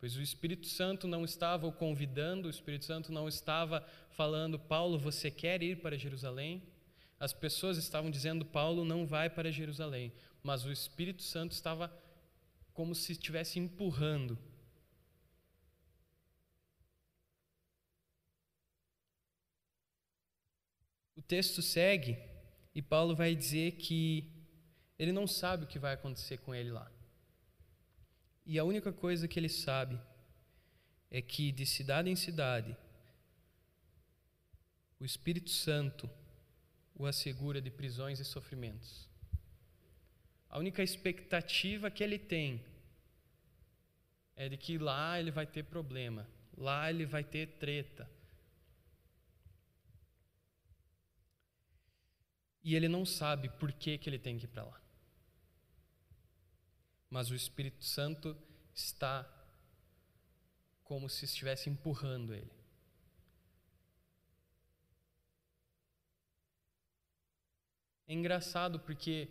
pois 0.00 0.16
o 0.16 0.22
Espírito 0.22 0.66
Santo 0.66 1.06
não 1.06 1.24
estava 1.24 1.66
o 1.66 1.72
convidando, 1.72 2.48
o 2.48 2.50
Espírito 2.50 2.84
Santo 2.84 3.12
não 3.12 3.28
estava 3.28 3.86
falando, 4.10 4.58
Paulo, 4.58 4.98
você 4.98 5.30
quer 5.30 5.62
ir 5.62 5.76
para 5.78 5.96
Jerusalém? 5.96 6.62
As 7.20 7.32
pessoas 7.32 7.76
estavam 7.76 8.10
dizendo, 8.10 8.44
Paulo 8.44 8.84
não 8.84 9.06
vai 9.06 9.30
para 9.30 9.52
Jerusalém, 9.52 10.12
mas 10.42 10.64
o 10.64 10.72
Espírito 10.72 11.22
Santo 11.22 11.52
estava 11.52 11.92
como 12.74 12.92
se 12.92 13.12
estivesse 13.12 13.60
empurrando 13.60 14.36
O 21.22 21.24
texto 21.24 21.62
segue 21.62 22.18
e 22.74 22.82
Paulo 22.82 23.14
vai 23.14 23.32
dizer 23.32 23.76
que 23.76 24.28
ele 24.98 25.12
não 25.12 25.24
sabe 25.24 25.62
o 25.62 25.66
que 25.68 25.78
vai 25.78 25.94
acontecer 25.94 26.38
com 26.38 26.52
ele 26.52 26.72
lá. 26.72 26.90
E 28.44 28.58
a 28.58 28.64
única 28.64 28.92
coisa 28.92 29.28
que 29.28 29.38
ele 29.38 29.48
sabe 29.48 29.96
é 31.08 31.22
que 31.22 31.52
de 31.52 31.64
cidade 31.64 32.10
em 32.10 32.16
cidade 32.16 32.76
o 34.98 35.04
Espírito 35.04 35.50
Santo 35.50 36.10
o 36.92 37.06
assegura 37.06 37.60
de 37.60 37.70
prisões 37.70 38.18
e 38.18 38.24
sofrimentos. 38.24 39.08
A 40.50 40.58
única 40.58 40.82
expectativa 40.82 41.88
que 41.88 42.02
ele 42.02 42.18
tem 42.18 42.64
é 44.34 44.48
de 44.48 44.56
que 44.56 44.76
lá 44.76 45.20
ele 45.20 45.30
vai 45.30 45.46
ter 45.46 45.62
problema, 45.62 46.28
lá 46.56 46.90
ele 46.90 47.06
vai 47.06 47.22
ter 47.22 47.46
treta, 47.58 48.10
E 52.62 52.74
ele 52.74 52.88
não 52.88 53.04
sabe 53.04 53.48
por 53.48 53.72
que, 53.72 53.98
que 53.98 54.08
ele 54.08 54.18
tem 54.18 54.38
que 54.38 54.44
ir 54.44 54.48
para 54.48 54.64
lá. 54.64 54.80
Mas 57.10 57.30
o 57.30 57.34
Espírito 57.34 57.84
Santo 57.84 58.36
está 58.74 59.28
como 60.84 61.08
se 61.08 61.24
estivesse 61.24 61.68
empurrando 61.68 62.34
ele. 62.34 62.50
É 68.06 68.14
engraçado 68.14 68.78
porque 68.80 69.28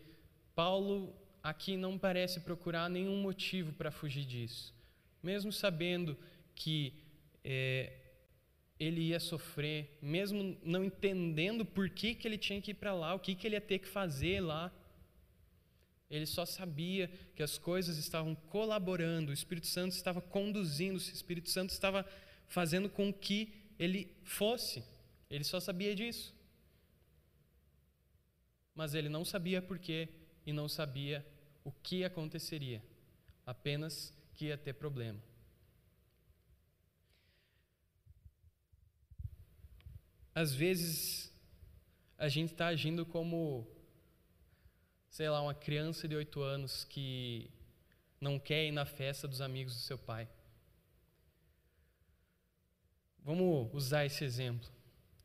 Paulo 0.56 1.16
aqui 1.44 1.78
não 1.78 1.98
parece 1.98 2.40
procurar 2.40 2.90
nenhum 2.90 3.22
motivo 3.22 3.74
para 3.74 3.92
fugir 3.92 4.26
disso, 4.26 4.74
mesmo 5.22 5.52
sabendo 5.52 6.18
que 6.56 7.04
é, 7.44 8.01
ele 8.82 9.02
ia 9.02 9.20
sofrer, 9.20 9.96
mesmo 10.02 10.58
não 10.64 10.84
entendendo 10.84 11.64
por 11.64 11.88
que, 11.88 12.16
que 12.16 12.28
ele 12.28 12.38
tinha 12.38 12.60
que 12.60 12.72
ir 12.72 12.74
para 12.74 12.96
lá, 12.96 13.14
o 13.14 13.20
que, 13.20 13.36
que 13.36 13.46
ele 13.46 13.56
ia 13.56 13.62
ter 13.62 13.78
que 13.78 13.88
fazer 13.88 14.40
lá. 14.42 14.74
Ele 16.10 16.26
só 16.26 16.48
sabia 16.48 17.08
que 17.36 17.44
as 17.44 17.60
coisas 17.60 18.00
estavam 18.00 18.34
colaborando, 18.34 19.30
o 19.30 19.34
Espírito 19.34 19.68
Santo 19.68 19.92
estava 19.92 20.20
conduzindo, 20.20 20.96
o 20.96 20.98
Espírito 20.98 21.52
Santo 21.52 21.70
estava 21.70 22.04
fazendo 22.48 22.90
com 22.90 23.14
que 23.14 23.54
ele 23.78 24.18
fosse. 24.24 24.84
Ele 25.30 25.44
só 25.44 25.60
sabia 25.60 25.94
disso. 25.94 26.34
Mas 28.74 28.96
ele 28.96 29.10
não 29.10 29.24
sabia 29.24 29.62
por 29.62 29.78
quê 29.78 30.10
e 30.44 30.52
não 30.52 30.68
sabia 30.68 31.24
o 31.64 31.72
que 31.72 32.04
aconteceria, 32.04 32.82
apenas 33.46 34.12
que 34.34 34.46
ia 34.46 34.58
ter 34.58 34.74
problema. 34.74 35.22
Às 40.34 40.54
vezes 40.54 41.32
a 42.18 42.30
gente 42.30 42.52
está 42.52 42.68
agindo 42.68 43.06
como, 43.06 43.68
sei 45.10 45.30
lá, 45.30 45.42
uma 45.42 45.54
criança 45.54 46.08
de 46.08 46.16
oito 46.16 46.42
anos 46.42 46.84
que 46.86 47.50
não 48.20 48.40
quer 48.40 48.68
ir 48.68 48.72
na 48.72 48.86
festa 48.86 49.28
dos 49.28 49.42
amigos 49.42 49.74
do 49.74 49.80
seu 49.82 49.98
pai. 49.98 50.30
Vamos 53.24 53.74
usar 53.74 54.06
esse 54.06 54.24
exemplo. 54.24 54.70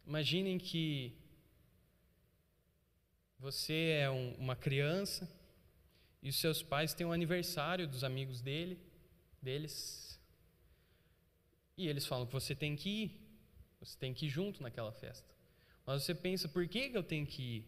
Imaginem 0.06 0.58
que 0.58 1.16
você 3.38 3.98
é 4.00 4.10
um, 4.10 4.34
uma 4.34 4.56
criança 4.56 5.30
e 6.22 6.28
os 6.28 6.36
seus 6.36 6.62
pais 6.62 6.94
têm 6.94 7.06
um 7.06 7.12
aniversário 7.12 7.86
dos 7.86 8.02
amigos 8.02 8.40
dele, 8.40 8.80
deles. 9.40 10.20
E 11.76 11.86
eles 11.86 12.06
falam 12.06 12.26
que 12.26 12.32
você 12.32 12.54
tem 12.54 12.74
que 12.74 12.88
ir, 12.88 13.25
você 13.86 13.96
tem 13.98 14.12
que 14.12 14.26
ir 14.26 14.28
junto 14.28 14.62
naquela 14.62 14.90
festa. 14.90 15.26
Mas 15.86 16.02
você 16.02 16.14
pensa, 16.14 16.48
por 16.48 16.66
que, 16.66 16.90
eu 16.92 17.02
tenho 17.02 17.24
que 17.24 17.42
ir? 17.42 17.64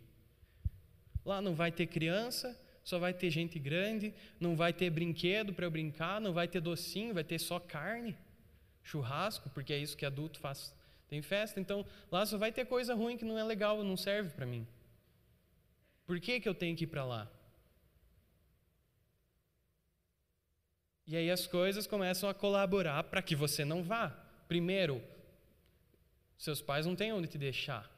Lá 1.25 1.41
não 1.41 1.55
vai 1.55 1.71
ter 1.71 1.87
criança, 1.87 2.59
só 2.83 2.99
vai 2.99 3.15
ter 3.15 3.31
gente 3.31 3.59
grande, 3.59 4.13
não 4.41 4.57
vai 4.57 4.73
ter 4.73 4.91
brinquedo 4.91 5.53
para 5.53 5.67
eu 5.67 5.71
brincar, 5.71 6.21
não 6.21 6.33
vai 6.33 6.49
ter 6.49 6.61
docinho, 6.61 7.15
vai 7.15 7.23
ter 7.23 7.39
só 7.39 7.61
carne, 7.61 8.17
churrasco, 8.83 9.49
porque 9.51 9.73
é 9.73 9.79
isso 9.79 9.97
que 9.97 10.05
adulto 10.05 10.41
faz, 10.41 10.75
tem 11.09 11.23
festa. 11.23 11.61
Então 11.61 11.87
lá 12.11 12.27
só 12.27 12.37
vai 12.37 12.51
ter 12.51 12.67
coisa 12.67 12.95
ruim 12.95 13.17
que 13.17 13.25
não 13.25 13.39
é 13.39 13.45
legal, 13.45 13.85
não 13.85 13.97
serve 13.97 14.31
para 14.31 14.47
mim. 14.47 14.67
Por 16.05 16.19
que, 16.19 16.41
que 16.41 16.49
eu 16.49 16.55
tenho 16.55 16.77
que 16.77 16.85
ir 16.85 16.89
para 16.89 17.05
lá? 17.05 17.31
E 21.07 21.17
aí 21.17 21.31
as 21.31 21.47
coisas 21.47 21.87
começam 21.87 22.29
a 22.29 22.35
colaborar 22.35 23.05
para 23.05 23.23
que 23.23 23.37
você 23.37 23.65
não 23.65 23.83
vá. 23.83 24.11
Primeiro, 24.49 25.03
seus 26.39 26.63
pais 26.63 26.87
não 26.87 26.95
têm 26.95 27.13
onde 27.13 27.27
te 27.27 27.37
deixar. 27.37 27.91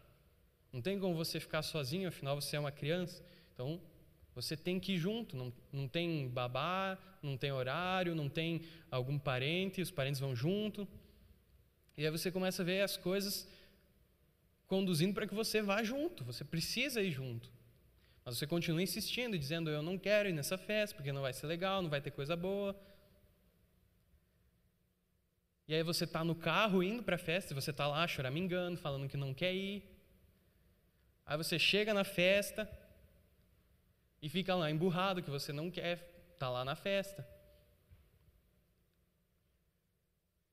Não 0.72 0.80
tem 0.80 0.98
como 0.98 1.14
você 1.14 1.38
ficar 1.38 1.62
sozinho, 1.62 2.08
afinal 2.08 2.40
você 2.40 2.56
é 2.56 2.60
uma 2.60 2.72
criança. 2.72 3.22
Então, 3.54 3.80
você 4.34 4.56
tem 4.56 4.80
que 4.80 4.92
ir 4.94 4.98
junto. 4.98 5.36
Não, 5.36 5.52
não 5.70 5.86
tem 5.86 6.28
babá, 6.28 6.98
não 7.22 7.36
tem 7.36 7.52
horário, 7.52 8.14
não 8.14 8.28
tem 8.28 8.62
algum 8.90 9.18
parente, 9.18 9.82
os 9.82 9.90
parentes 9.90 10.20
vão 10.20 10.34
junto. 10.34 10.88
E 11.96 12.04
aí 12.04 12.10
você 12.10 12.32
começa 12.32 12.62
a 12.62 12.64
ver 12.64 12.80
as 12.80 12.96
coisas 12.96 13.46
conduzindo 14.66 15.12
para 15.12 15.26
que 15.26 15.34
você 15.34 15.60
vá 15.60 15.82
junto. 15.82 16.24
Você 16.24 16.42
precisa 16.42 17.02
ir 17.02 17.10
junto. 17.10 17.50
Mas 18.24 18.38
você 18.38 18.46
continua 18.46 18.82
insistindo 18.82 19.36
e 19.36 19.38
dizendo: 19.38 19.68
Eu 19.68 19.82
não 19.82 19.98
quero 19.98 20.28
ir 20.28 20.32
nessa 20.32 20.56
festa 20.56 20.96
porque 20.96 21.12
não 21.12 21.20
vai 21.20 21.32
ser 21.32 21.46
legal, 21.46 21.82
não 21.82 21.90
vai 21.90 22.00
ter 22.00 22.10
coisa 22.10 22.34
boa. 22.36 22.74
E 25.70 25.74
aí 25.74 25.84
você 25.84 26.02
está 26.02 26.24
no 26.24 26.34
carro 26.34 26.82
indo 26.82 27.00
para 27.00 27.14
a 27.14 27.18
festa, 27.18 27.54
você 27.54 27.70
está 27.70 27.86
lá 27.86 28.04
choramingando, 28.04 28.76
falando 28.76 29.08
que 29.08 29.16
não 29.16 29.32
quer 29.32 29.54
ir. 29.54 29.84
Aí 31.24 31.36
você 31.36 31.60
chega 31.60 31.94
na 31.94 32.02
festa 32.02 32.68
e 34.20 34.28
fica 34.28 34.52
lá 34.56 34.68
emburrado 34.68 35.22
que 35.22 35.30
você 35.30 35.52
não 35.52 35.70
quer 35.70 35.92
estar 35.92 36.46
tá 36.46 36.50
lá 36.50 36.64
na 36.64 36.74
festa. 36.74 37.24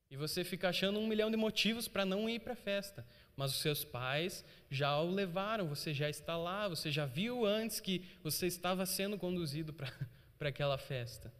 E 0.08 0.16
você 0.16 0.44
fica 0.44 0.68
achando 0.68 1.00
um 1.00 1.08
milhão 1.08 1.32
de 1.32 1.36
motivos 1.36 1.88
para 1.88 2.04
não 2.04 2.30
ir 2.30 2.38
para 2.38 2.52
a 2.52 2.62
festa. 2.70 3.04
Mas 3.34 3.50
os 3.50 3.58
seus 3.58 3.84
pais 3.84 4.44
já 4.70 4.96
o 5.00 5.10
levaram, 5.10 5.66
você 5.66 5.92
já 5.92 6.08
está 6.08 6.36
lá, 6.36 6.68
você 6.68 6.92
já 6.92 7.06
viu 7.06 7.44
antes 7.44 7.80
que 7.80 8.04
você 8.22 8.46
estava 8.46 8.86
sendo 8.86 9.18
conduzido 9.18 9.74
para 9.74 9.90
aquela 10.48 10.78
festa. 10.78 11.32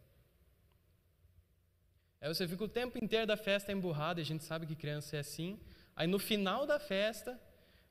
Aí 2.21 2.29
você 2.29 2.49
fica 2.49 2.65
o 2.65 2.69
tempo 2.69 2.99
inteiro 3.03 3.27
da 3.27 3.37
festa 3.37 3.73
emburrado, 3.73 4.21
e 4.21 4.23
a 4.23 4.25
gente 4.25 4.45
sabe 4.45 4.67
que 4.67 4.75
criança 4.75 5.17
é 5.17 5.21
assim. 5.21 5.59
Aí 5.95 6.07
no 6.07 6.19
final 6.19 6.67
da 6.67 6.79
festa, 6.79 7.41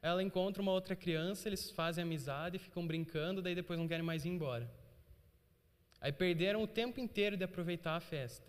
ela 0.01 0.21
encontra 0.21 0.61
uma 0.61 0.71
outra 0.71 0.95
criança, 0.95 1.47
eles 1.47 1.71
fazem 1.71 2.03
amizade, 2.03 2.59
ficam 2.59 2.85
brincando, 2.85 3.41
daí 3.41 3.55
depois 3.55 3.79
não 3.79 3.87
querem 3.87 4.03
mais 4.03 4.25
ir 4.25 4.29
embora. 4.29 4.69
Aí 5.99 6.11
perderam 6.11 6.61
o 6.61 6.67
tempo 6.67 6.99
inteiro 6.99 7.35
de 7.35 7.43
aproveitar 7.43 7.95
a 7.95 7.99
festa. 7.99 8.45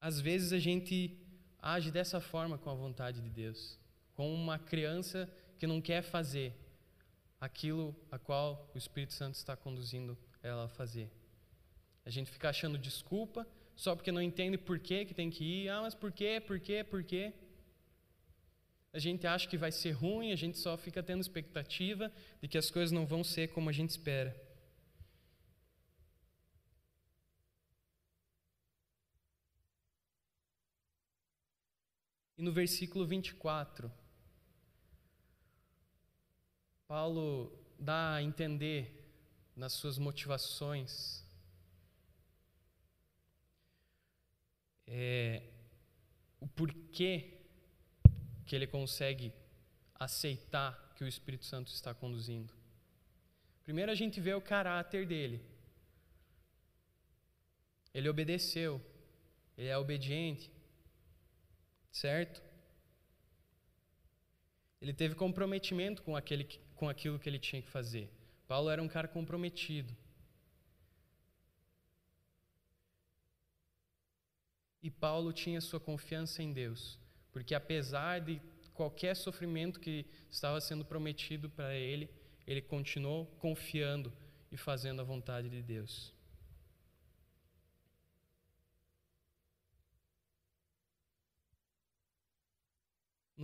Às 0.00 0.20
vezes 0.20 0.52
a 0.52 0.58
gente 0.58 1.18
age 1.58 1.90
dessa 1.90 2.20
forma 2.20 2.58
com 2.58 2.68
a 2.68 2.74
vontade 2.74 3.22
de 3.22 3.30
Deus, 3.30 3.78
como 4.12 4.34
uma 4.34 4.58
criança 4.58 5.32
que 5.58 5.66
não 5.66 5.80
quer 5.80 6.02
fazer, 6.02 6.52
aquilo 7.44 7.94
a 8.10 8.18
qual 8.18 8.70
o 8.74 8.78
Espírito 8.78 9.12
Santo 9.12 9.34
está 9.34 9.56
conduzindo 9.56 10.16
ela 10.42 10.64
a 10.64 10.68
fazer. 10.68 11.10
A 12.04 12.10
gente 12.10 12.30
fica 12.30 12.48
achando 12.48 12.76
desculpa 12.78 13.46
só 13.74 13.94
porque 13.94 14.12
não 14.12 14.22
entende 14.22 14.56
por 14.56 14.78
que, 14.78 15.04
que 15.04 15.14
tem 15.14 15.30
que 15.30 15.44
ir. 15.44 15.68
Ah, 15.68 15.82
mas 15.82 15.94
por 15.94 16.12
quê, 16.12 16.40
por 16.40 16.60
quê, 16.60 16.84
por 16.84 17.02
quê? 17.02 17.32
A 18.92 18.98
gente 18.98 19.26
acha 19.26 19.48
que 19.48 19.56
vai 19.56 19.72
ser 19.72 19.90
ruim, 19.90 20.30
a 20.32 20.36
gente 20.36 20.56
só 20.58 20.76
fica 20.76 21.02
tendo 21.02 21.20
expectativa 21.20 22.12
de 22.40 22.46
que 22.46 22.56
as 22.56 22.70
coisas 22.70 22.92
não 22.92 23.04
vão 23.04 23.24
ser 23.24 23.48
como 23.48 23.68
a 23.68 23.72
gente 23.72 23.90
espera. 23.90 24.40
E 32.38 32.42
no 32.42 32.52
versículo 32.52 33.06
24, 33.06 33.90
Paulo 36.86 37.50
dá 37.78 38.14
a 38.14 38.22
entender 38.22 39.02
nas 39.56 39.72
suas 39.72 39.98
motivações 39.98 41.24
é, 44.86 45.42
o 46.40 46.46
porquê 46.46 47.38
que 48.44 48.54
ele 48.54 48.66
consegue 48.66 49.32
aceitar 49.94 50.92
que 50.94 51.04
o 51.04 51.08
Espírito 51.08 51.44
Santo 51.44 51.68
está 51.68 51.94
conduzindo. 51.94 52.52
Primeiro 53.64 53.90
a 53.90 53.94
gente 53.94 54.20
vê 54.20 54.34
o 54.34 54.40
caráter 54.40 55.06
dele. 55.06 55.42
Ele 57.94 58.08
obedeceu, 58.08 58.80
ele 59.56 59.68
é 59.68 59.78
obediente, 59.78 60.50
certo? 61.90 62.42
Ele 64.84 64.92
teve 64.92 65.14
comprometimento 65.14 66.02
com 66.02 66.14
aquele 66.14 66.44
com 66.74 66.90
aquilo 66.90 67.18
que 67.18 67.26
ele 67.26 67.38
tinha 67.38 67.62
que 67.62 67.70
fazer. 67.70 68.10
Paulo 68.46 68.68
era 68.68 68.82
um 68.82 68.86
cara 68.86 69.08
comprometido. 69.08 69.96
E 74.82 74.90
Paulo 74.90 75.32
tinha 75.32 75.58
sua 75.62 75.80
confiança 75.80 76.42
em 76.42 76.52
Deus, 76.52 77.00
porque 77.32 77.54
apesar 77.54 78.20
de 78.20 78.42
qualquer 78.74 79.16
sofrimento 79.16 79.80
que 79.80 80.04
estava 80.30 80.60
sendo 80.60 80.84
prometido 80.84 81.48
para 81.48 81.74
ele, 81.74 82.10
ele 82.46 82.60
continuou 82.60 83.24
confiando 83.38 84.12
e 84.52 84.58
fazendo 84.58 85.00
a 85.00 85.04
vontade 85.04 85.48
de 85.48 85.62
Deus. 85.62 86.13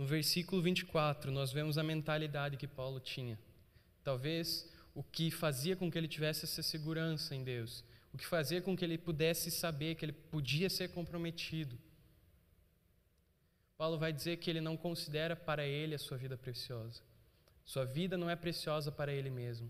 No 0.01 0.07
versículo 0.07 0.63
24, 0.63 1.31
nós 1.31 1.53
vemos 1.53 1.77
a 1.77 1.83
mentalidade 1.83 2.57
que 2.57 2.67
Paulo 2.67 2.99
tinha. 2.99 3.37
Talvez 4.03 4.67
o 4.95 5.03
que 5.03 5.29
fazia 5.29 5.75
com 5.75 5.91
que 5.91 5.95
ele 5.95 6.07
tivesse 6.07 6.43
essa 6.43 6.63
segurança 6.63 7.35
em 7.35 7.43
Deus, 7.43 7.83
o 8.11 8.17
que 8.17 8.25
fazia 8.25 8.63
com 8.63 8.75
que 8.75 8.83
ele 8.83 8.97
pudesse 8.97 9.51
saber 9.51 9.93
que 9.93 10.03
ele 10.03 10.11
podia 10.11 10.71
ser 10.71 10.87
comprometido. 10.87 11.77
Paulo 13.77 13.99
vai 13.99 14.11
dizer 14.11 14.37
que 14.37 14.49
ele 14.49 14.59
não 14.59 14.75
considera 14.75 15.35
para 15.35 15.67
ele 15.67 15.93
a 15.93 15.99
sua 15.99 16.17
vida 16.17 16.35
preciosa. 16.35 17.03
Sua 17.63 17.85
vida 17.85 18.17
não 18.17 18.27
é 18.27 18.35
preciosa 18.35 18.91
para 18.91 19.13
ele 19.13 19.29
mesmo. 19.29 19.69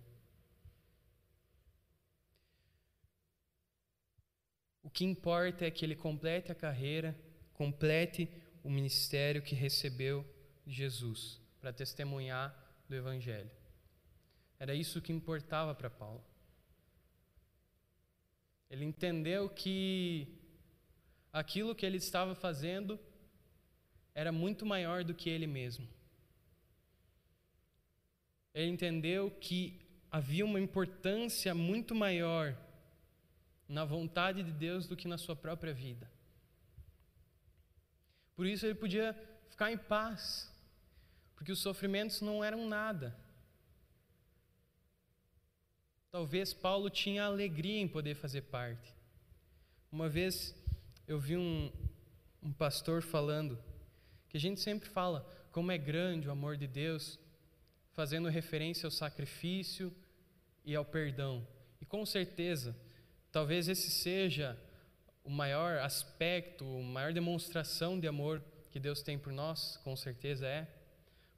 O 4.81 4.89
que 4.89 5.03
importa 5.03 5.65
é 5.65 5.71
que 5.71 5.83
ele 5.83 5.93
complete 5.93 6.53
a 6.53 6.55
carreira, 6.55 7.19
complete 7.53 8.31
o 8.63 8.69
ministério 8.69 9.41
que 9.41 9.55
recebeu 9.55 10.25
Jesus 10.65 11.39
para 11.59 11.73
testemunhar 11.73 12.55
do 12.87 12.95
Evangelho. 12.95 13.49
Era 14.59 14.75
isso 14.75 15.01
que 15.01 15.11
importava 15.11 15.73
para 15.73 15.89
Paulo. 15.89 16.23
Ele 18.69 18.85
entendeu 18.85 19.49
que 19.49 20.39
aquilo 21.33 21.75
que 21.75 21.85
ele 21.85 21.97
estava 21.97 22.35
fazendo 22.35 22.99
era 24.13 24.31
muito 24.31 24.65
maior 24.65 25.03
do 25.03 25.13
que 25.13 25.29
ele 25.29 25.47
mesmo. 25.47 25.87
Ele 28.53 28.69
entendeu 28.69 29.31
que 29.31 29.81
havia 30.11 30.45
uma 30.45 30.59
importância 30.59 31.55
muito 31.55 31.95
maior 31.95 32.57
na 33.67 33.85
vontade 33.85 34.43
de 34.43 34.51
Deus 34.51 34.87
do 34.87 34.97
que 34.97 35.07
na 35.07 35.17
sua 35.17 35.35
própria 35.35 35.73
vida. 35.73 36.11
Por 38.41 38.47
isso 38.47 38.65
ele 38.65 38.73
podia 38.73 39.15
ficar 39.49 39.71
em 39.71 39.77
paz, 39.77 40.51
porque 41.35 41.51
os 41.51 41.59
sofrimentos 41.59 42.21
não 42.21 42.43
eram 42.43 42.67
nada. 42.67 43.15
Talvez 46.09 46.51
Paulo 46.51 46.89
tinha 46.89 47.25
alegria 47.25 47.79
em 47.79 47.87
poder 47.87 48.15
fazer 48.15 48.41
parte. 48.41 48.95
Uma 49.91 50.09
vez 50.09 50.55
eu 51.07 51.19
vi 51.19 51.37
um, 51.37 51.71
um 52.41 52.51
pastor 52.51 53.03
falando 53.03 53.63
que 54.27 54.37
a 54.37 54.39
gente 54.39 54.59
sempre 54.59 54.89
fala 54.89 55.23
como 55.51 55.71
é 55.71 55.77
grande 55.77 56.27
o 56.27 56.31
amor 56.31 56.57
de 56.57 56.65
Deus, 56.65 57.19
fazendo 57.91 58.27
referência 58.27 58.87
ao 58.87 58.91
sacrifício 58.91 59.95
e 60.65 60.75
ao 60.75 60.83
perdão. 60.83 61.47
E 61.79 61.85
com 61.85 62.03
certeza, 62.07 62.75
talvez 63.31 63.67
esse 63.67 63.91
seja 63.91 64.59
o 65.23 65.29
maior 65.29 65.79
aspecto, 65.79 66.65
a 66.65 66.83
maior 66.83 67.13
demonstração 67.13 67.99
de 67.99 68.07
amor 68.07 68.43
que 68.71 68.79
Deus 68.79 69.01
tem 69.01 69.17
por 69.17 69.31
nós, 69.31 69.77
com 69.83 69.95
certeza 69.95 70.47
é. 70.47 70.67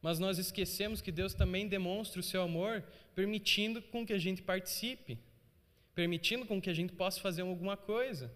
Mas 0.01 0.19
nós 0.19 0.37
esquecemos 0.37 1.01
que 1.01 1.11
Deus 1.11 1.33
também 1.33 1.67
demonstra 1.67 2.19
o 2.19 2.23
seu 2.23 2.41
amor 2.41 2.83
permitindo 3.15 3.81
com 3.81 4.05
que 4.05 4.13
a 4.13 4.19
gente 4.19 4.41
participe, 4.41 5.17
permitindo 5.95 6.45
com 6.45 6.61
que 6.61 6.69
a 6.69 6.73
gente 6.73 6.93
possa 6.93 7.19
fazer 7.19 7.41
alguma 7.41 7.77
coisa. 7.77 8.31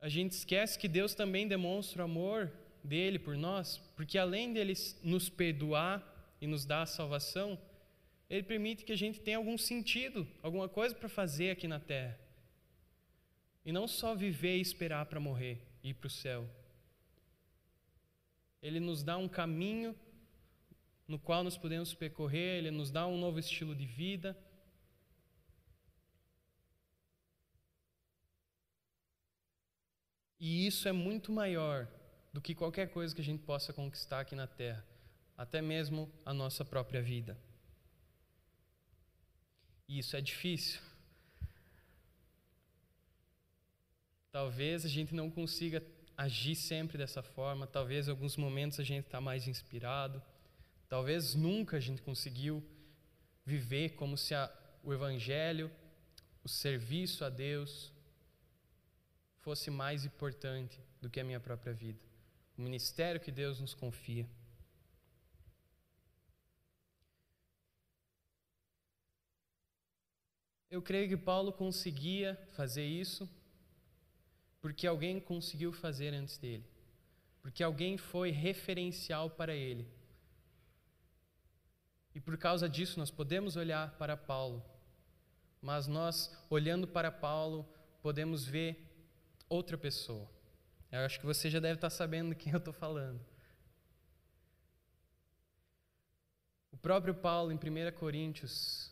A 0.00 0.08
gente 0.08 0.32
esquece 0.32 0.78
que 0.78 0.88
Deus 0.88 1.14
também 1.14 1.46
demonstra 1.46 2.02
o 2.02 2.04
amor 2.04 2.50
dele 2.82 3.18
por 3.18 3.36
nós, 3.36 3.78
porque 3.94 4.16
além 4.16 4.52
dele 4.52 4.74
nos 5.02 5.28
perdoar 5.28 6.02
e 6.40 6.46
nos 6.46 6.64
dar 6.64 6.82
a 6.82 6.86
salvação, 6.86 7.58
ele 8.30 8.44
permite 8.44 8.84
que 8.84 8.92
a 8.92 8.96
gente 8.96 9.20
tenha 9.20 9.38
algum 9.38 9.58
sentido, 9.58 10.24
alguma 10.40 10.68
coisa 10.68 10.94
para 10.94 11.08
fazer 11.08 11.50
aqui 11.50 11.66
na 11.66 11.80
terra. 11.80 12.16
E 13.64 13.72
não 13.72 13.88
só 13.88 14.14
viver 14.14 14.56
e 14.56 14.60
esperar 14.60 15.04
para 15.06 15.18
morrer 15.18 15.66
e 15.82 15.90
ir 15.90 15.94
para 15.94 16.06
o 16.06 16.10
céu. 16.10 16.48
Ele 18.62 18.78
nos 18.78 19.02
dá 19.02 19.16
um 19.16 19.28
caminho 19.28 19.98
no 21.08 21.18
qual 21.18 21.42
nós 21.42 21.58
podemos 21.58 21.92
percorrer, 21.92 22.58
ele 22.58 22.70
nos 22.70 22.92
dá 22.92 23.04
um 23.04 23.18
novo 23.18 23.40
estilo 23.40 23.74
de 23.74 23.84
vida. 23.84 24.38
E 30.38 30.68
isso 30.68 30.86
é 30.86 30.92
muito 30.92 31.32
maior 31.32 31.88
do 32.32 32.40
que 32.40 32.54
qualquer 32.54 32.90
coisa 32.92 33.12
que 33.12 33.20
a 33.20 33.24
gente 33.24 33.42
possa 33.42 33.72
conquistar 33.72 34.20
aqui 34.20 34.36
na 34.36 34.46
terra, 34.46 34.86
até 35.36 35.60
mesmo 35.60 36.08
a 36.24 36.32
nossa 36.32 36.64
própria 36.64 37.02
vida. 37.02 37.36
E 39.90 39.98
isso 39.98 40.16
é 40.16 40.20
difícil. 40.20 40.80
Talvez 44.30 44.84
a 44.84 44.88
gente 44.88 45.12
não 45.12 45.28
consiga 45.28 45.84
agir 46.16 46.54
sempre 46.54 46.96
dessa 46.96 47.24
forma, 47.24 47.66
talvez 47.66 48.06
em 48.06 48.12
alguns 48.12 48.36
momentos 48.36 48.78
a 48.78 48.84
gente 48.84 49.06
está 49.06 49.20
mais 49.20 49.48
inspirado, 49.48 50.22
talvez 50.88 51.34
nunca 51.34 51.78
a 51.78 51.80
gente 51.80 52.02
conseguiu 52.02 52.62
viver 53.44 53.96
como 53.96 54.16
se 54.16 54.32
a, 54.32 54.48
o 54.84 54.92
Evangelho, 54.92 55.68
o 56.44 56.48
serviço 56.48 57.24
a 57.24 57.28
Deus, 57.28 57.92
fosse 59.38 59.70
mais 59.72 60.04
importante 60.04 60.80
do 61.02 61.10
que 61.10 61.18
a 61.18 61.24
minha 61.24 61.40
própria 61.40 61.72
vida, 61.72 61.98
o 62.56 62.62
ministério 62.62 63.20
que 63.20 63.32
Deus 63.32 63.58
nos 63.58 63.74
confia. 63.74 64.24
Eu 70.70 70.80
creio 70.80 71.08
que 71.08 71.16
Paulo 71.16 71.52
conseguia 71.52 72.38
fazer 72.52 72.84
isso 72.84 73.28
porque 74.60 74.86
alguém 74.86 75.18
conseguiu 75.18 75.72
fazer 75.72 76.12
antes 76.14 76.36
dele, 76.36 76.64
porque 77.42 77.62
alguém 77.62 77.96
foi 77.96 78.30
referencial 78.30 79.30
para 79.30 79.54
ele. 79.54 79.88
E 82.14 82.20
por 82.20 82.36
causa 82.36 82.68
disso 82.68 82.98
nós 82.98 83.10
podemos 83.10 83.56
olhar 83.56 83.96
para 83.96 84.16
Paulo, 84.16 84.64
mas 85.60 85.86
nós, 85.86 86.36
olhando 86.48 86.86
para 86.86 87.10
Paulo, 87.10 87.66
podemos 88.02 88.44
ver 88.44 88.86
outra 89.48 89.76
pessoa. 89.76 90.30
Eu 90.92 91.00
acho 91.00 91.18
que 91.18 91.26
você 91.26 91.48
já 91.48 91.60
deve 91.60 91.74
estar 91.74 91.90
sabendo 91.90 92.34
quem 92.34 92.52
eu 92.52 92.58
estou 92.58 92.72
falando. 92.72 93.20
O 96.72 96.76
próprio 96.76 97.14
Paulo, 97.14 97.52
em 97.52 97.56
1 97.56 97.92
Coríntios, 97.96 98.89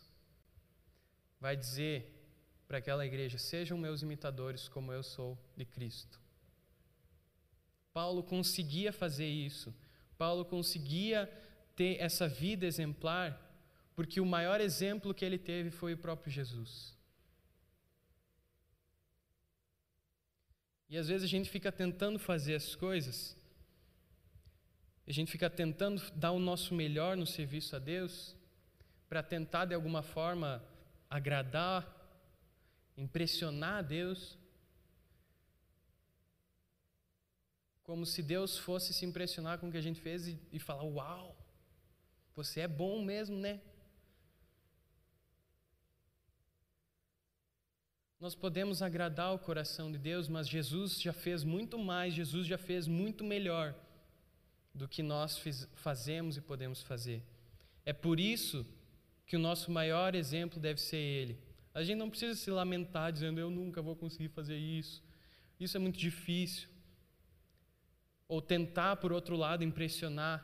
vai 1.39 1.55
dizer 1.55 2.15
para 2.67 2.77
aquela 2.77 3.05
igreja: 3.05 3.37
Sejam 3.37 3.77
meus 3.77 4.01
imitadores, 4.01 4.67
como 4.67 4.91
eu 4.93 5.03
sou 5.03 5.37
de 5.55 5.65
Cristo. 5.65 6.19
Paulo 7.93 8.23
conseguia 8.23 8.93
fazer 8.93 9.27
isso. 9.27 9.73
Paulo 10.17 10.45
conseguia 10.45 11.31
ter 11.75 11.99
essa 11.99 12.27
vida 12.27 12.65
exemplar, 12.65 13.29
porque 13.95 14.19
o 14.19 14.25
maior 14.25 14.61
exemplo 14.61 15.13
que 15.13 15.25
ele 15.25 15.37
teve 15.37 15.71
foi 15.71 15.93
o 15.93 15.97
próprio 15.97 16.31
Jesus. 16.31 16.97
E 20.89 20.97
às 20.97 21.07
vezes 21.07 21.23
a 21.23 21.27
gente 21.27 21.49
fica 21.49 21.71
tentando 21.71 22.17
fazer 22.17 22.55
as 22.55 22.75
coisas, 22.75 23.37
a 25.07 25.11
gente 25.11 25.31
fica 25.31 25.49
tentando 25.49 26.01
dar 26.11 26.31
o 26.31 26.39
nosso 26.39 26.73
melhor 26.73 27.15
no 27.15 27.25
serviço 27.25 27.75
a 27.75 27.79
Deus, 27.79 28.35
para 29.07 29.23
tentar 29.23 29.65
de 29.65 29.73
alguma 29.73 30.01
forma 30.01 30.63
agradar 31.09 31.99
impressionar 32.99 33.77
a 33.77 33.81
Deus, 33.81 34.37
como 37.83 38.05
se 38.05 38.21
Deus 38.21 38.57
fosse 38.57 38.93
se 38.93 39.05
impressionar 39.05 39.57
com 39.57 39.69
o 39.69 39.71
que 39.71 39.77
a 39.77 39.81
gente 39.81 40.01
fez 40.01 40.27
e, 40.27 40.39
e 40.51 40.59
falar: 40.59 40.83
Uau, 40.83 41.35
você 42.35 42.59
é 42.61 42.67
bom 42.67 43.01
mesmo, 43.03 43.37
né? 43.37 43.61
Nós 48.19 48.35
podemos 48.35 48.81
agradar 48.81 49.33
o 49.33 49.39
coração 49.39 49.89
de 49.89 49.97
Deus, 49.97 50.27
mas 50.27 50.47
Jesus 50.47 51.01
já 51.01 51.13
fez 51.13 51.41
muito 51.41 51.79
mais, 51.79 52.13
Jesus 52.13 52.45
já 52.45 52.57
fez 52.57 52.85
muito 52.85 53.23
melhor 53.23 53.73
do 54.73 54.89
que 54.89 55.01
nós 55.01 55.37
fiz, 55.37 55.69
fazemos 55.75 56.35
e 56.35 56.41
podemos 56.41 56.81
fazer. 56.81 57.23
É 57.85 57.93
por 57.93 58.19
isso 58.19 58.65
que 59.29 59.35
o 59.35 59.39
nosso 59.39 59.69
maior 59.69 60.15
exemplo 60.15 60.59
deve 60.59 60.81
ser 60.81 60.97
Ele. 60.97 61.39
A 61.71 61.83
gente 61.83 61.99
não 61.99 62.09
precisa 62.09 62.33
se 62.33 62.49
lamentar 62.49 63.13
dizendo 63.13 63.39
eu 63.39 63.51
nunca 63.51 63.79
vou 63.79 63.95
conseguir 63.95 64.29
fazer 64.29 64.57
isso. 64.57 65.03
Isso 65.59 65.77
é 65.77 65.79
muito 65.79 65.99
difícil. 65.99 66.67
Ou 68.27 68.41
tentar, 68.41 68.95
por 68.95 69.13
outro 69.13 69.37
lado, 69.37 69.63
impressionar 69.63 70.43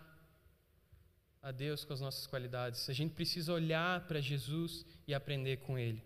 a 1.41 1.51
Deus 1.51 1.83
com 1.83 1.93
as 1.93 1.99
nossas 1.99 2.27
qualidades. 2.27 2.87
A 2.87 2.93
gente 2.93 3.15
precisa 3.15 3.51
olhar 3.51 4.05
para 4.05 4.21
Jesus 4.21 4.85
e 5.07 5.15
aprender 5.15 5.57
com 5.57 5.79
Ele. 5.79 6.03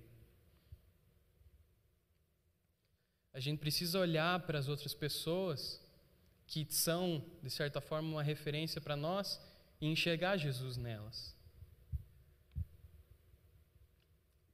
A 3.34 3.42
gente 3.42 3.60
precisa 3.60 4.00
olhar 4.00 4.40
para 4.48 4.58
as 4.58 4.70
outras 4.70 4.94
pessoas 4.94 5.86
que 6.48 6.66
são, 6.70 7.26
de 7.44 7.50
certa 7.50 7.82
forma, 7.82 8.08
uma 8.10 8.24
referência 8.24 8.80
para 8.80 8.96
nós 8.96 9.38
e 9.82 9.88
enxergar 9.88 10.38
Jesus 10.38 10.78
nelas. 10.78 11.38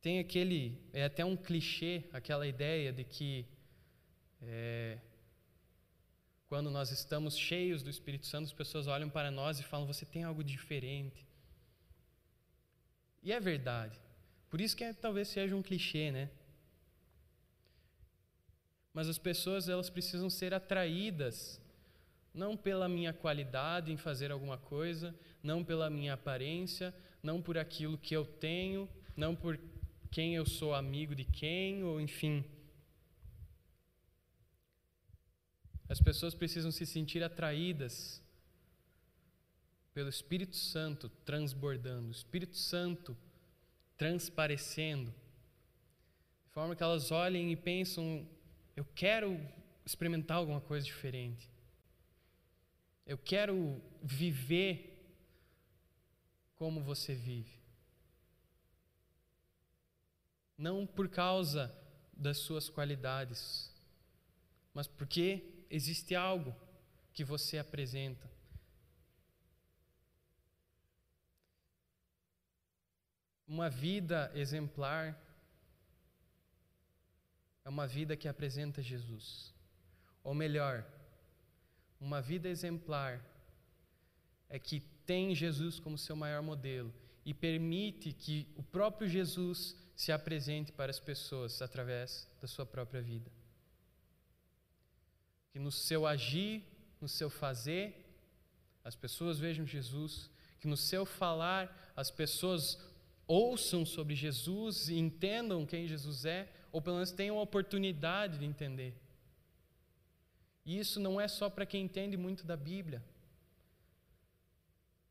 Tem 0.06 0.20
aquele, 0.20 0.80
é 0.93 1.06
até 1.06 1.26
um 1.26 1.36
clichê, 1.36 2.03
aquela 2.14 2.45
ideia 2.45 2.93
de 2.93 3.03
que 3.03 3.43
é, 4.39 4.99
quando 6.47 6.70
nós 6.70 6.91
estamos 6.91 7.36
cheios 7.36 7.82
do 7.82 7.89
Espírito 7.89 8.28
Santo, 8.28 8.45
as 8.45 8.53
pessoas 8.53 8.86
olham 8.86 9.10
para 9.10 9.32
nós 9.32 9.60
e 9.60 9.64
falam: 9.64 9.88
você 9.88 10.06
tem 10.06 10.24
algo 10.24 10.43
diferente. 10.43 11.26
E 13.24 13.34
é 13.34 13.39
verdade. 13.39 13.99
Por 14.47 14.62
isso 14.62 14.78
que 14.78 14.84
é, 14.84 14.93
talvez 14.93 15.28
seja 15.28 15.56
um 15.56 15.64
clichê, 15.64 16.12
né? 16.12 16.30
Mas 18.93 19.10
as 19.10 19.18
pessoas 19.18 19.68
elas 19.68 19.89
precisam 19.89 20.30
ser 20.30 20.53
atraídas 20.53 21.60
não 22.32 22.56
pela 22.56 22.88
minha 22.88 23.12
qualidade 23.12 23.91
em 23.91 23.97
fazer 23.97 24.32
alguma 24.32 24.60
coisa, 24.60 25.16
não 25.41 25.64
pela 25.64 25.89
minha 25.89 26.14
aparência, 26.14 26.93
não 27.24 27.41
por 27.41 27.58
aquilo 27.58 27.97
que 27.97 28.16
eu 28.16 28.24
tenho, 28.24 28.88
não 29.18 29.36
por 29.36 29.58
quem 30.16 30.34
eu 30.34 30.45
sou 30.45 30.74
amigo 30.74 31.13
de 31.13 31.26
quem, 31.26 31.84
ou 31.84 31.99
enfim. 31.99 32.45
As 35.89 35.99
pessoas 35.99 36.34
precisam 36.34 36.72
se 36.72 36.86
sentir 36.86 37.22
atraídas 37.22 38.24
pelo 39.93 40.07
Espírito 40.07 40.55
Santo 40.55 41.09
transbordando, 41.26 42.07
o 42.07 42.11
Espírito 42.11 42.55
Santo 42.55 43.18
transparecendo, 43.97 45.13
de 46.45 46.51
forma 46.53 46.78
que 46.78 46.84
elas 46.84 47.11
olhem 47.11 47.51
e 47.51 47.57
pensam: 47.57 48.26
eu 48.74 48.86
quero 48.95 49.38
experimentar 49.86 50.38
alguma 50.38 50.61
coisa 50.61 50.86
diferente, 50.86 51.51
eu 53.05 53.18
quero 53.18 53.82
viver 54.01 54.78
como 56.55 56.82
você 56.82 57.13
vive. 57.13 57.64
Não 60.58 60.86
por 60.86 61.10
causa 61.10 61.74
das 62.14 62.38
suas 62.38 62.70
qualidades, 62.70 63.74
mas 64.74 64.88
porque 64.88 65.43
existe 65.70 66.16
algo 66.16 66.56
que 67.14 67.24
você 67.24 67.58
apresenta. 67.58 68.30
Uma 73.47 73.70
vida 73.70 74.32
exemplar 74.34 75.22
é 77.64 77.70
uma 77.70 77.88
vida 77.88 78.16
que 78.18 78.28
apresenta 78.28 78.82
Jesus. 78.82 79.53
Ou 80.24 80.34
melhor, 80.34 80.86
uma 81.99 82.22
vida 82.22 82.49
exemplar 82.49 83.24
é 84.49 84.58
que 84.58 84.80
tem 85.06 85.36
Jesus 85.36 85.80
como 85.80 85.97
seu 85.97 86.16
maior 86.16 86.41
modelo 86.41 86.93
e 87.24 87.34
permite 87.34 88.12
que 88.12 88.47
o 88.56 88.64
próprio 88.64 89.08
Jesus 89.08 89.76
se 89.96 90.12
apresente 90.12 90.72
para 90.72 90.91
as 90.91 91.00
pessoas 91.00 91.62
através 91.62 92.28
da 92.41 92.48
sua 92.48 92.66
própria 92.66 93.02
vida. 93.02 93.32
Que 95.52 95.60
no 95.60 95.72
seu 95.72 96.06
agir, 96.06 96.64
no 97.00 97.08
seu 97.08 97.30
fazer, 97.30 98.06
as 98.84 98.96
pessoas 98.96 99.39
vejam 99.39 99.66
Jesus, 99.66 100.30
que 100.60 100.68
no 100.68 100.76
seu 100.76 101.06
falar, 101.06 101.93
as 101.96 102.12
pessoas 102.12 102.78
ouçam 103.28 103.86
sobre 103.86 104.16
Jesus 104.16 104.89
e 104.89 104.96
entendam 104.96 105.66
quem 105.66 105.88
Jesus 105.88 106.26
é, 106.26 106.52
ou 106.72 106.82
pelo 106.82 106.98
menos 106.98 107.12
tenham 107.12 107.39
a 107.39 107.41
oportunidade 107.41 108.38
de 108.38 108.46
entender. 108.46 108.96
E 110.66 110.78
isso 110.78 111.00
não 111.00 111.22
é 111.22 111.28
só 111.28 111.50
para 111.50 111.66
quem 111.66 111.84
entende 111.84 112.18
muito 112.18 112.46
da 112.46 112.58
Bíblia. 112.58 113.04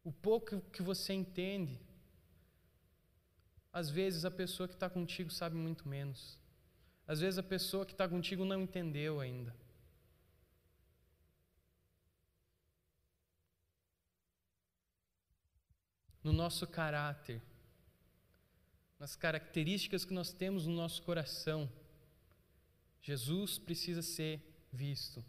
O 0.02 0.12
pouco 0.12 0.60
que 0.72 0.82
você 0.82 1.14
entende, 1.14 1.80
às 3.74 3.90
vezes 3.90 4.24
a 4.24 4.30
pessoa 4.30 4.68
que 4.68 4.74
está 4.74 4.88
contigo 4.88 5.32
sabe 5.32 5.56
muito 5.56 5.88
menos. 5.88 6.38
Às 7.08 7.18
vezes 7.18 7.38
a 7.38 7.42
pessoa 7.42 7.84
que 7.84 7.90
está 7.90 8.08
contigo 8.08 8.44
não 8.44 8.62
entendeu 8.62 9.18
ainda. 9.18 9.52
No 16.22 16.32
nosso 16.32 16.68
caráter, 16.68 17.42
nas 18.96 19.16
características 19.16 20.04
que 20.04 20.14
nós 20.14 20.32
temos 20.32 20.68
no 20.68 20.76
nosso 20.76 21.02
coração, 21.02 21.68
Jesus 23.02 23.58
precisa 23.58 24.02
ser 24.02 24.40
visto. 24.72 25.22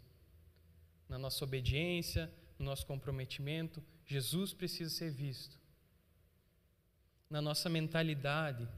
Na 1.08 1.18
nossa 1.18 1.44
obediência, 1.44 2.32
no 2.56 2.64
nosso 2.64 2.86
comprometimento, 2.86 3.82
Jesus 4.06 4.54
precisa 4.54 4.88
ser 4.88 5.10
visto. 5.10 5.58
Na 7.28 7.40
nossa 7.40 7.68
mentalidade, 7.68 8.68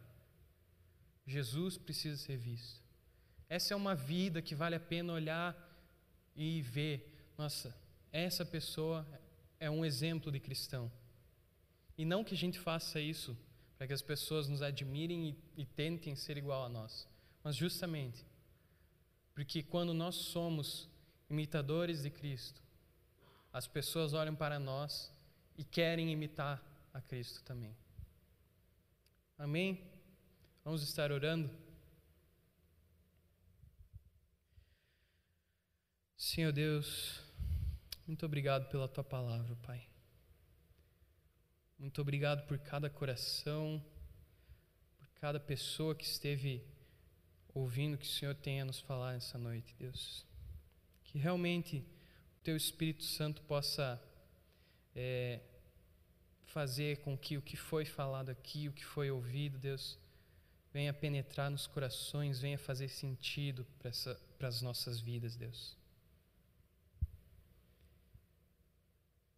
Jesus 1.27 1.77
precisa 1.77 2.17
ser 2.17 2.37
visto. 2.37 2.83
Essa 3.49 3.75
é 3.75 3.77
uma 3.77 3.95
vida 3.95 4.43
que 4.43 4.55
vale 4.55 4.75
a 4.77 4.81
pena 4.81 5.13
olhar 5.13 5.57
e 6.35 6.63
ver. 6.63 7.33
Nossa, 7.37 7.75
essa 8.13 8.45
pessoa 8.45 9.07
é 9.61 9.71
um 9.71 9.85
exemplo 9.85 10.33
de 10.33 10.41
cristão. 10.41 10.91
E 11.97 12.05
não 12.05 12.25
que 12.25 12.35
a 12.35 12.39
gente 12.39 12.59
faça 12.59 13.01
isso 13.01 13.37
para 13.77 13.87
que 13.87 13.93
as 13.93 14.03
pessoas 14.03 14.49
nos 14.49 14.63
admirem 14.63 15.31
e, 15.57 15.63
e 15.63 15.67
tentem 15.67 16.17
ser 16.17 16.37
igual 16.37 16.65
a 16.65 16.69
nós, 16.69 17.09
mas 17.43 17.55
justamente 17.55 18.25
porque 19.39 19.63
quando 19.63 19.95
nós 19.95 20.17
somos 20.17 20.91
imitadores 21.31 22.03
de 22.03 22.11
Cristo, 22.11 22.61
as 23.53 23.69
pessoas 23.69 24.13
olham 24.13 24.35
para 24.35 24.59
nós 24.59 25.13
e 25.57 25.63
querem 25.63 26.11
imitar 26.11 26.61
a 26.93 27.01
Cristo 27.01 27.45
também. 27.45 27.73
Amém? 29.39 29.81
Vamos 30.65 30.83
estar 30.83 31.13
orando? 31.13 31.49
Senhor 36.17 36.51
Deus, 36.51 37.23
muito 38.05 38.27
obrigado 38.27 38.69
pela 38.69 38.89
tua 38.89 39.05
palavra, 39.05 39.55
Pai. 39.63 39.89
Muito 41.79 42.01
obrigado 42.03 42.49
por 42.49 42.59
cada 42.59 42.91
coração, 42.91 43.81
por 44.99 45.09
cada 45.21 45.39
pessoa 45.39 45.95
que 45.95 46.05
esteve 46.05 46.67
ouvindo 47.55 47.97
que 47.97 48.07
o 48.07 48.11
Senhor 48.11 48.35
tem 48.35 48.61
a 48.61 48.65
nos 48.65 48.81
falar 48.81 49.13
nessa 49.13 49.39
noite, 49.39 49.73
Deus. 49.79 50.27
Que 51.05 51.17
realmente 51.17 51.87
o 52.39 52.41
Teu 52.43 52.57
Espírito 52.57 53.05
Santo 53.05 53.41
possa 53.43 54.03
é, 54.97 55.41
fazer 56.59 56.97
com 57.03 57.17
que 57.17 57.39
o 57.39 57.43
que 57.49 57.57
foi 57.57 57.85
falado 57.85 58.31
aqui, 58.31 58.69
o 58.69 58.73
que 58.73 58.85
foi 58.85 59.13
ouvido, 59.13 59.57
Deus, 59.59 59.97
venha 60.73 60.93
penetrar 60.93 61.49
nos 61.49 61.69
corações, 61.69 62.41
venha 62.41 62.59
fazer 62.59 62.89
sentido 62.89 63.65
para 63.79 64.49
as 64.49 64.61
nossas 64.61 64.99
vidas, 64.99 65.37
Deus. 65.37 65.77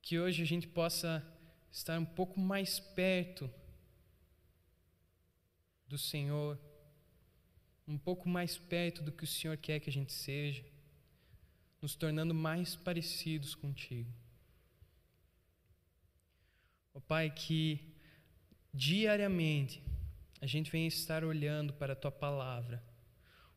Que 0.01 0.19
hoje 0.19 0.43
a 0.43 0.47
gente 0.47 0.67
possa 0.67 1.23
estar 1.71 1.99
um 2.01 2.07
pouco 2.07 2.41
mais 2.41 2.81
perto 2.81 3.51
do 5.87 5.99
Senhor, 5.99 6.59
um 7.87 7.99
pouco 7.99 8.31
mais 8.31 8.57
perto 8.57 9.03
do 9.03 9.13
que 9.13 9.25
o 9.25 9.33
Senhor 9.37 9.59
quer 9.59 9.79
que 9.79 9.91
a 9.91 9.93
gente 9.93 10.15
seja, 10.15 10.65
nos 11.83 11.95
tornando 11.95 12.33
mais 12.33 12.77
parecidos 12.77 13.55
contigo. 13.55 14.11
Oh, 16.93 17.01
Pai, 17.01 17.31
que 17.31 17.95
diariamente 18.75 19.83
a 20.41 20.47
gente 20.47 20.71
venha 20.71 20.89
estar 20.89 21.23
olhando 21.23 21.73
para 21.73 21.93
a 21.93 21.97
Tua 21.97 22.11
palavra, 22.11 22.83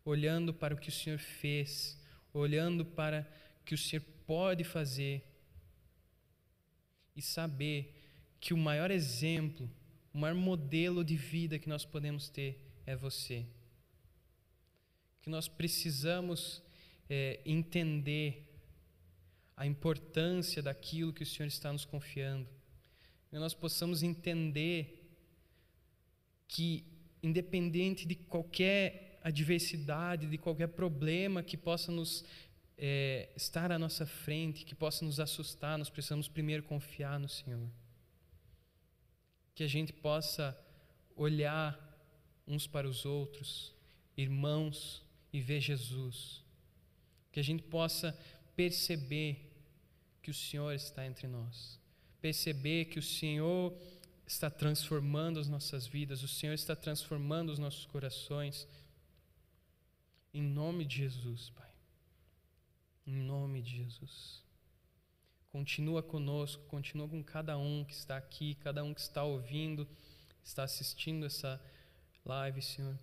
olhando 0.06 0.54
para 0.54 0.76
o 0.76 0.78
que 0.78 0.90
o 0.90 0.92
Senhor 0.92 1.20
fez, 1.20 2.00
olhando 2.34 2.86
para 2.86 3.28
o 3.62 3.64
que 3.64 3.74
o 3.74 3.78
Senhor 3.78 4.04
pode 4.26 4.64
fazer 4.64 5.24
e 7.16 7.22
saber 7.22 7.96
que 8.40 8.54
o 8.54 8.58
maior 8.58 8.92
exemplo, 8.92 9.70
o 10.14 10.18
maior 10.18 10.36
modelo 10.36 11.04
de 11.04 11.16
vida 11.16 11.58
que 11.58 11.70
nós 11.70 11.86
podemos 11.86 12.30
ter 12.30 12.60
é 12.86 12.96
você. 12.96 13.46
Que 15.22 15.30
nós 15.30 15.48
precisamos 15.48 16.62
é, 17.10 17.40
entender 17.46 18.50
a 19.56 19.66
importância 19.66 20.62
daquilo 20.62 21.14
que 21.14 21.24
o 21.24 21.26
Senhor 21.26 21.48
está 21.48 21.72
nos 21.72 21.86
confiando. 21.86 22.50
Que 23.34 23.40
nós 23.40 23.54
possamos 23.54 24.04
entender 24.04 25.10
que, 26.48 26.86
independente 27.22 28.06
de 28.06 28.16
qualquer 28.16 29.20
adversidade, 29.24 30.30
de 30.30 30.38
qualquer 30.38 30.68
problema 30.68 31.42
que 31.42 31.58
possa 31.58 31.92
nos 31.92 32.24
é, 32.78 33.30
estar 33.36 33.72
à 33.72 33.80
nossa 33.80 34.06
frente, 34.06 34.66
que 34.66 34.76
possa 34.76 35.04
nos 35.04 35.20
assustar, 35.20 35.78
nós 35.78 35.90
precisamos 35.90 36.28
primeiro 36.28 36.64
confiar 36.64 37.20
no 37.20 37.28
Senhor 37.28 37.70
que 39.56 39.64
a 39.64 39.68
gente 39.68 39.94
possa 39.94 40.58
olhar 41.16 41.80
uns 42.48 42.66
para 42.68 42.88
os 42.88 43.06
outros, 43.06 43.74
irmãos, 44.18 45.04
e 45.32 45.40
ver 45.40 45.62
Jesus. 45.62 46.44
Que 47.32 47.40
a 47.40 47.44
gente 47.44 47.64
possa 47.64 48.18
perceber 48.56 49.52
que 50.22 50.32
o 50.32 50.34
Senhor 50.34 50.72
está 50.74 51.06
entre 51.06 51.28
nós, 51.28 51.80
perceber 52.24 52.86
que 52.86 53.00
o 53.00 53.04
Senhor 53.04 53.78
está 54.26 54.50
transformando 54.50 55.42
as 55.42 55.50
nossas 55.50 55.86
vidas, 55.86 56.24
o 56.24 56.28
Senhor 56.28 56.54
está 56.54 56.74
transformando 56.74 57.52
os 57.52 57.60
nossos 57.60 57.86
corações. 57.86 58.66
Em 60.34 60.42
nome 60.42 60.86
de 60.86 61.00
Jesus, 61.00 61.50
Pai. 61.50 61.70
Em 63.06 63.18
nome 63.18 63.62
de 63.62 63.76
Jesus. 63.76 64.42
Continua 65.52 66.02
conosco, 66.02 66.64
continua 66.68 67.10
com 67.10 67.22
cada 67.22 67.58
um 67.58 67.84
que 67.84 67.94
está 67.94 68.16
aqui, 68.16 68.56
cada 68.56 68.86
um 68.86 68.94
que 68.94 69.02
está 69.02 69.22
ouvindo, 69.26 69.86
está 70.42 70.64
assistindo 70.64 71.26
essa 71.26 71.62
live, 72.24 72.62
Senhor. 72.62 72.98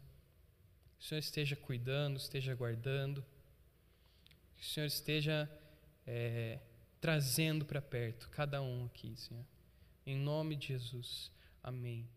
Que 0.99 1.05
o 1.05 1.09
Senhor 1.09 1.21
esteja 1.21 1.57
cuidando, 1.57 2.17
esteja 2.17 2.55
guardando, 2.55 3.23
que 4.57 4.63
o 4.63 4.67
Senhor 4.67 4.87
esteja 4.87 5.47
é, 6.07 6.59
trazendo 7.01 7.65
para 7.65 7.81
perto 7.81 8.29
cada 8.29 8.61
um 8.63 8.85
aqui, 8.85 9.15
Senhor. 9.17 9.45
Em 10.07 10.17
nome 10.17 10.57
de 10.57 10.69
Jesus. 10.69 11.31
Amém. 11.63 12.09